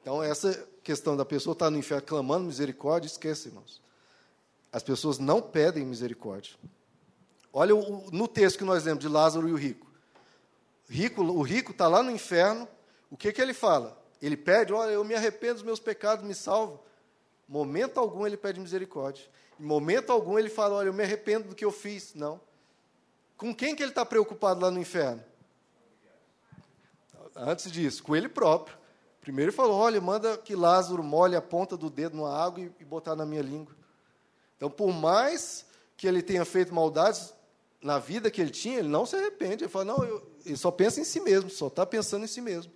Então, 0.00 0.22
essa 0.22 0.68
questão 0.84 1.16
da 1.16 1.24
pessoa 1.24 1.52
estar 1.52 1.68
no 1.68 1.78
inferno 1.78 2.06
clamando 2.06 2.46
misericórdia, 2.46 3.08
esquece, 3.08 3.48
irmãos. 3.48 3.82
As 4.72 4.82
pessoas 4.82 5.18
não 5.18 5.42
pedem 5.42 5.84
misericórdia. 5.84 6.54
Olha 7.52 7.74
o, 7.74 8.10
no 8.10 8.28
texto 8.28 8.58
que 8.58 8.64
nós 8.64 8.84
lemos 8.84 9.00
de 9.00 9.08
Lázaro 9.08 9.48
e 9.48 9.52
o 9.52 9.56
rico. 9.56 9.86
rico 10.88 11.22
o 11.22 11.42
rico 11.42 11.72
está 11.72 11.88
lá 11.88 12.02
no 12.02 12.10
inferno, 12.10 12.68
o 13.10 13.16
que, 13.16 13.32
que 13.32 13.42
ele 13.42 13.54
fala? 13.54 14.00
Ele 14.22 14.36
pede, 14.36 14.72
olha, 14.72 14.90
eu 14.90 15.04
me 15.04 15.14
arrependo 15.14 15.54
dos 15.54 15.62
meus 15.62 15.80
pecados, 15.80 16.24
me 16.24 16.34
salva 16.34 16.80
momento 17.50 17.98
algum 17.98 18.24
ele 18.24 18.36
pede 18.36 18.60
misericórdia. 18.60 19.24
Em 19.58 19.64
momento 19.64 20.12
algum 20.12 20.38
ele 20.38 20.48
fala, 20.48 20.76
olha, 20.76 20.86
eu 20.86 20.94
me 20.94 21.02
arrependo 21.02 21.48
do 21.48 21.54
que 21.54 21.64
eu 21.64 21.72
fiz. 21.72 22.14
Não. 22.14 22.40
Com 23.36 23.52
quem 23.52 23.74
que 23.74 23.82
ele 23.82 23.90
está 23.90 24.06
preocupado 24.06 24.60
lá 24.60 24.70
no 24.70 24.78
inferno? 24.78 25.22
Antes 27.34 27.72
disso, 27.72 28.04
com 28.04 28.14
ele 28.14 28.28
próprio. 28.28 28.78
Primeiro 29.20 29.50
ele 29.50 29.56
falou, 29.56 29.76
olha, 29.76 30.00
manda 30.00 30.38
que 30.38 30.54
Lázaro 30.54 31.02
molhe 31.02 31.34
a 31.34 31.42
ponta 31.42 31.76
do 31.76 31.90
dedo 31.90 32.16
numa 32.16 32.32
água 32.32 32.60
e, 32.60 32.72
e 32.78 32.84
botar 32.84 33.16
na 33.16 33.26
minha 33.26 33.42
língua. 33.42 33.74
Então, 34.60 34.68
por 34.70 34.92
mais 34.92 35.64
que 35.96 36.06
ele 36.06 36.20
tenha 36.20 36.44
feito 36.44 36.74
maldades 36.74 37.32
na 37.80 37.98
vida 37.98 38.30
que 38.30 38.42
ele 38.42 38.50
tinha, 38.50 38.80
ele 38.80 38.88
não 38.88 39.06
se 39.06 39.16
arrepende. 39.16 39.64
Ele 39.64 39.70
fala, 39.70 39.86
não, 39.86 40.04
eu, 40.04 40.30
ele 40.44 40.58
só 40.58 40.70
pensa 40.70 41.00
em 41.00 41.04
si 41.04 41.18
mesmo, 41.18 41.48
só 41.48 41.68
está 41.68 41.86
pensando 41.86 42.26
em 42.26 42.28
si 42.28 42.42
mesmo. 42.42 42.70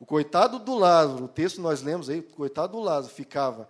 O 0.00 0.04
coitado 0.04 0.58
do 0.58 0.74
Lázaro, 0.74 1.26
o 1.26 1.28
texto 1.28 1.60
nós 1.60 1.80
lemos 1.80 2.10
aí, 2.10 2.18
o 2.18 2.24
coitado 2.24 2.72
do 2.72 2.80
Lázaro 2.80 3.14
ficava 3.14 3.68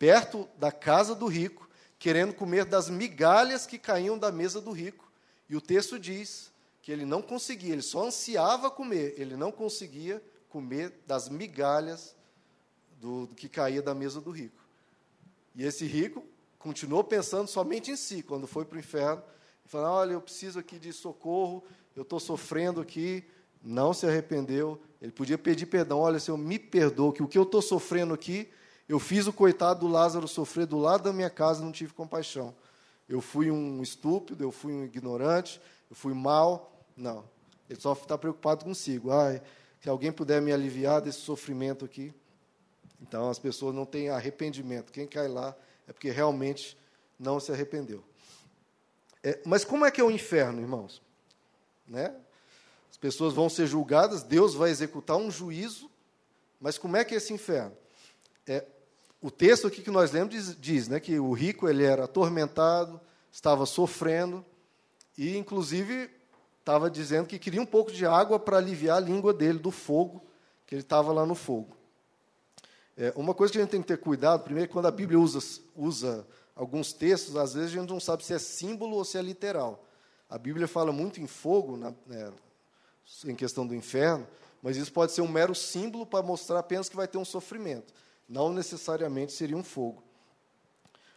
perto 0.00 0.48
da 0.58 0.72
casa 0.72 1.14
do 1.14 1.28
rico, 1.28 1.70
querendo 1.96 2.34
comer 2.34 2.64
das 2.64 2.90
migalhas 2.90 3.68
que 3.68 3.78
caíam 3.78 4.18
da 4.18 4.32
mesa 4.32 4.60
do 4.60 4.72
rico. 4.72 5.08
E 5.48 5.54
o 5.54 5.60
texto 5.60 5.96
diz 5.96 6.50
que 6.82 6.90
ele 6.90 7.04
não 7.04 7.22
conseguia, 7.22 7.72
ele 7.72 7.82
só 7.82 8.04
ansiava 8.04 8.68
comer, 8.68 9.14
ele 9.16 9.36
não 9.36 9.52
conseguia 9.52 10.20
comer 10.48 10.92
das 11.06 11.28
migalhas 11.28 12.16
do, 13.00 13.26
do 13.26 13.34
que 13.36 13.48
caía 13.48 13.80
da 13.80 13.94
mesa 13.94 14.20
do 14.20 14.32
rico. 14.32 14.60
E 15.54 15.64
esse 15.64 15.86
rico 15.86 16.24
continuou 16.60 17.02
pensando 17.02 17.48
somente 17.48 17.90
em 17.90 17.96
si, 17.96 18.22
quando 18.22 18.46
foi 18.46 18.64
para 18.64 18.76
o 18.76 18.78
inferno, 18.78 19.22
falou: 19.64 19.88
Olha, 19.88 20.12
eu 20.12 20.20
preciso 20.20 20.60
aqui 20.60 20.78
de 20.78 20.92
socorro, 20.92 21.64
eu 21.96 22.02
estou 22.02 22.20
sofrendo 22.20 22.80
aqui. 22.80 23.24
Não 23.62 23.92
se 23.92 24.06
arrependeu. 24.06 24.80
Ele 25.02 25.10
podia 25.10 25.36
pedir 25.36 25.66
perdão: 25.66 25.98
Olha, 25.98 26.20
Senhor, 26.20 26.38
me 26.38 26.58
perdoa, 26.58 27.12
que 27.12 27.22
o 27.22 27.28
que 27.28 27.36
eu 27.36 27.42
estou 27.42 27.60
sofrendo 27.60 28.14
aqui, 28.14 28.48
eu 28.88 28.98
fiz 28.98 29.26
o 29.26 29.32
coitado 29.32 29.80
do 29.80 29.88
Lázaro 29.88 30.28
sofrer 30.28 30.66
do 30.66 30.78
lado 30.78 31.04
da 31.04 31.12
minha 31.12 31.30
casa 31.30 31.64
não 31.64 31.72
tive 31.72 31.92
compaixão. 31.92 32.54
Eu 33.08 33.20
fui 33.20 33.50
um 33.50 33.82
estúpido, 33.82 34.44
eu 34.44 34.52
fui 34.52 34.72
um 34.72 34.84
ignorante, 34.84 35.60
eu 35.88 35.96
fui 35.96 36.14
mal. 36.14 36.86
Não. 36.96 37.24
Ele 37.68 37.80
só 37.80 37.92
está 37.92 38.16
preocupado 38.16 38.64
consigo. 38.64 39.10
Ai, 39.10 39.42
se 39.80 39.88
alguém 39.88 40.12
puder 40.12 40.40
me 40.40 40.52
aliviar 40.52 41.00
desse 41.00 41.18
sofrimento 41.18 41.84
aqui. 41.84 42.12
Então 43.00 43.30
as 43.30 43.38
pessoas 43.38 43.74
não 43.74 43.86
têm 43.86 44.10
arrependimento. 44.10 44.92
Quem 44.92 45.06
cai 45.06 45.26
lá 45.26 45.56
é 45.90 45.92
porque 45.92 46.08
realmente 46.08 46.78
não 47.18 47.40
se 47.40 47.50
arrependeu. 47.50 48.04
É, 49.24 49.40
mas 49.44 49.64
como 49.64 49.84
é 49.84 49.90
que 49.90 50.00
é 50.00 50.04
o 50.04 50.10
inferno, 50.10 50.60
irmãos? 50.60 51.02
Né? 51.86 52.14
As 52.88 52.96
pessoas 52.96 53.34
vão 53.34 53.48
ser 53.50 53.66
julgadas, 53.66 54.22
Deus 54.22 54.54
vai 54.54 54.70
executar 54.70 55.16
um 55.16 55.32
juízo, 55.32 55.90
mas 56.60 56.78
como 56.78 56.96
é 56.96 57.04
que 57.04 57.12
é 57.12 57.16
esse 57.16 57.32
inferno? 57.32 57.76
É, 58.46 58.64
o 59.20 59.32
texto 59.32 59.66
aqui 59.66 59.82
que 59.82 59.90
nós 59.90 60.12
lemos 60.12 60.32
diz, 60.32 60.56
diz 60.60 60.86
né, 60.86 61.00
que 61.00 61.18
o 61.18 61.32
rico 61.32 61.68
ele 61.68 61.82
era 61.82 62.04
atormentado, 62.04 63.00
estava 63.32 63.66
sofrendo, 63.66 64.46
e 65.18 65.36
inclusive 65.36 66.08
estava 66.60 66.88
dizendo 66.88 67.26
que 67.26 67.38
queria 67.38 67.60
um 67.60 67.66
pouco 67.66 67.90
de 67.90 68.06
água 68.06 68.38
para 68.38 68.58
aliviar 68.58 68.98
a 68.98 69.00
língua 69.00 69.34
dele 69.34 69.58
do 69.58 69.72
fogo, 69.72 70.24
que 70.68 70.74
ele 70.76 70.82
estava 70.82 71.12
lá 71.12 71.26
no 71.26 71.34
fogo. 71.34 71.76
É, 73.00 73.14
uma 73.16 73.32
coisa 73.32 73.50
que 73.50 73.58
a 73.58 73.62
gente 73.62 73.70
tem 73.70 73.80
que 73.80 73.88
ter 73.88 73.96
cuidado, 73.96 74.44
primeiro, 74.44 74.70
quando 74.70 74.84
a 74.84 74.90
Bíblia 74.90 75.18
usa, 75.18 75.38
usa 75.74 76.26
alguns 76.54 76.92
textos, 76.92 77.34
às 77.34 77.54
vezes 77.54 77.70
a 77.70 77.80
gente 77.80 77.88
não 77.88 77.98
sabe 77.98 78.22
se 78.22 78.34
é 78.34 78.38
símbolo 78.38 78.94
ou 78.94 79.06
se 79.06 79.16
é 79.16 79.22
literal. 79.22 79.86
A 80.28 80.36
Bíblia 80.36 80.68
fala 80.68 80.92
muito 80.92 81.18
em 81.18 81.26
fogo, 81.26 81.78
na, 81.78 81.94
né, 82.06 82.30
em 83.24 83.34
questão 83.34 83.66
do 83.66 83.74
inferno, 83.74 84.28
mas 84.62 84.76
isso 84.76 84.92
pode 84.92 85.12
ser 85.12 85.22
um 85.22 85.28
mero 85.28 85.54
símbolo 85.54 86.04
para 86.04 86.22
mostrar 86.22 86.58
apenas 86.58 86.90
que 86.90 86.96
vai 86.96 87.08
ter 87.08 87.16
um 87.16 87.24
sofrimento. 87.24 87.94
Não 88.28 88.52
necessariamente 88.52 89.32
seria 89.32 89.56
um 89.56 89.64
fogo. 89.64 90.04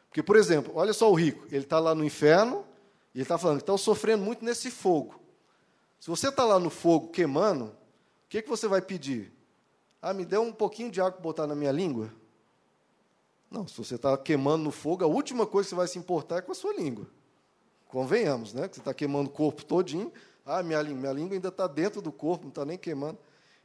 Porque, 0.07 0.23
por 0.23 0.37
exemplo, 0.37 0.71
olha 0.77 0.93
só 0.93 1.11
o 1.11 1.13
rico, 1.13 1.45
ele 1.51 1.65
está 1.65 1.79
lá 1.79 1.93
no 1.93 2.05
inferno, 2.05 2.65
e 3.13 3.17
ele 3.17 3.23
está 3.23 3.37
falando 3.37 3.57
que 3.57 3.63
está 3.63 3.77
sofrendo 3.77 4.23
muito 4.23 4.45
nesse 4.45 4.71
fogo. 4.71 5.19
Se 5.99 6.09
você 6.09 6.29
está 6.29 6.45
lá 6.45 6.57
no 6.59 6.69
fogo 6.69 7.09
queimando, 7.09 7.65
o 7.65 7.75
que, 8.29 8.41
que 8.41 8.47
você 8.47 8.69
vai 8.69 8.81
pedir? 8.81 9.32
Ah, 10.05 10.13
me 10.13 10.25
dê 10.25 10.37
um 10.37 10.51
pouquinho 10.51 10.91
de 10.91 10.99
água 10.99 11.13
para 11.13 11.21
botar 11.21 11.47
na 11.47 11.55
minha 11.55 11.71
língua? 11.71 12.11
Não, 13.49 13.65
se 13.65 13.77
você 13.77 13.95
está 13.95 14.17
queimando 14.17 14.61
no 14.61 14.69
fogo, 14.69 15.01
a 15.01 15.07
última 15.07 15.47
coisa 15.47 15.65
que 15.65 15.69
você 15.69 15.75
vai 15.75 15.87
se 15.87 15.97
importar 15.97 16.39
é 16.39 16.41
com 16.41 16.51
a 16.51 16.55
sua 16.55 16.73
língua. 16.73 17.07
Convenhamos, 17.87 18.53
né? 18.53 18.67
Que 18.67 18.75
você 18.75 18.81
está 18.81 18.93
queimando 18.93 19.29
o 19.29 19.31
corpo 19.31 19.63
todinho. 19.63 20.11
Ah, 20.45 20.61
minha, 20.61 20.83
minha 20.83 21.13
língua 21.13 21.35
ainda 21.35 21.47
está 21.47 21.67
dentro 21.67 22.01
do 22.01 22.11
corpo, 22.11 22.43
não 22.43 22.49
está 22.49 22.65
nem 22.65 22.77
queimando. 22.77 23.17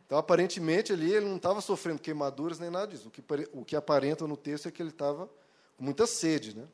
Então, 0.07 0.17
aparentemente, 0.17 0.93
ali 0.93 1.13
ele 1.13 1.27
não 1.27 1.39
estava 1.39 1.61
sofrendo 1.61 2.01
queimaduras 2.01 2.61
nem 2.61 2.71
nada 2.71 2.87
disso. 2.87 3.09
O 3.09 3.11
que, 3.11 3.21
o 3.53 3.65
que 3.65 3.75
aparenta 3.75 4.25
no 4.25 4.37
texto 4.37 4.69
é 4.69 4.71
que 4.71 4.81
ele 4.81 4.91
estava 4.91 5.29
com 5.77 5.83
muita 5.83 6.07
sede, 6.07 6.57
né? 6.57 6.69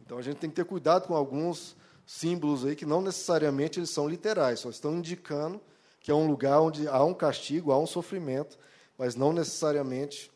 Então, 0.00 0.16
a 0.16 0.22
gente 0.22 0.38
tem 0.38 0.48
que 0.48 0.56
ter 0.56 0.64
cuidado 0.64 1.06
com 1.06 1.14
alguns 1.14 1.76
símbolos 2.06 2.64
aí 2.64 2.74
que 2.74 2.86
não 2.86 3.02
necessariamente 3.02 3.78
eles 3.78 3.90
são 3.90 4.08
literais, 4.08 4.60
só 4.60 4.70
estão 4.70 4.94
indicando 4.94 5.60
que 6.04 6.10
é 6.10 6.14
um 6.14 6.26
lugar 6.26 6.60
onde 6.60 6.86
há 6.86 7.02
um 7.02 7.14
castigo, 7.14 7.72
há 7.72 7.78
um 7.78 7.86
sofrimento, 7.86 8.58
mas 8.98 9.16
não 9.16 9.32
necessariamente 9.32 10.30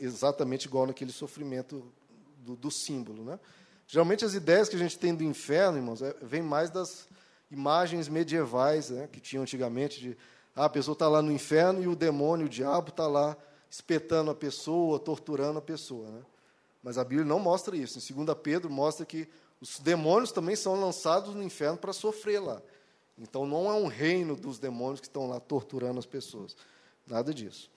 exatamente 0.00 0.66
igual 0.66 0.84
naquele 0.84 1.12
sofrimento 1.12 1.92
do, 2.38 2.56
do 2.56 2.72
símbolo. 2.72 3.22
Né? 3.22 3.38
Geralmente 3.86 4.24
as 4.24 4.34
ideias 4.34 4.68
que 4.68 4.74
a 4.74 4.78
gente 4.80 4.98
tem 4.98 5.14
do 5.14 5.22
inferno, 5.22 5.78
irmãos, 5.78 6.02
é, 6.02 6.12
vem 6.20 6.42
mais 6.42 6.70
das 6.70 7.06
imagens 7.52 8.08
medievais 8.08 8.90
né, 8.90 9.08
que 9.12 9.20
tinham 9.20 9.44
antigamente 9.44 10.00
de 10.00 10.18
ah, 10.56 10.64
a 10.64 10.68
pessoa 10.68 10.94
está 10.94 11.06
lá 11.06 11.22
no 11.22 11.30
inferno 11.30 11.80
e 11.80 11.86
o 11.86 11.94
demônio, 11.94 12.46
o 12.46 12.48
diabo, 12.48 12.88
está 12.88 13.06
lá 13.06 13.36
espetando 13.70 14.32
a 14.32 14.34
pessoa, 14.34 14.98
torturando 14.98 15.60
a 15.60 15.62
pessoa. 15.62 16.10
Né? 16.10 16.22
Mas 16.82 16.98
a 16.98 17.04
Bíblia 17.04 17.24
não 17.24 17.38
mostra 17.38 17.76
isso. 17.76 17.96
Em 18.12 18.24
2 18.24 18.36
Pedro 18.42 18.68
mostra 18.68 19.06
que 19.06 19.28
os 19.60 19.78
demônios 19.78 20.32
também 20.32 20.56
são 20.56 20.74
lançados 20.74 21.32
no 21.32 21.44
inferno 21.44 21.78
para 21.78 21.92
sofrer 21.92 22.40
lá. 22.40 22.60
Então 23.18 23.46
não 23.46 23.70
é 23.70 23.74
um 23.74 23.86
reino 23.86 24.34
dos 24.34 24.58
demônios 24.58 25.00
que 25.00 25.06
estão 25.06 25.28
lá 25.28 25.38
torturando 25.38 25.98
as 25.98 26.06
pessoas. 26.06 26.56
Nada 27.06 27.32
disso. 27.32 27.70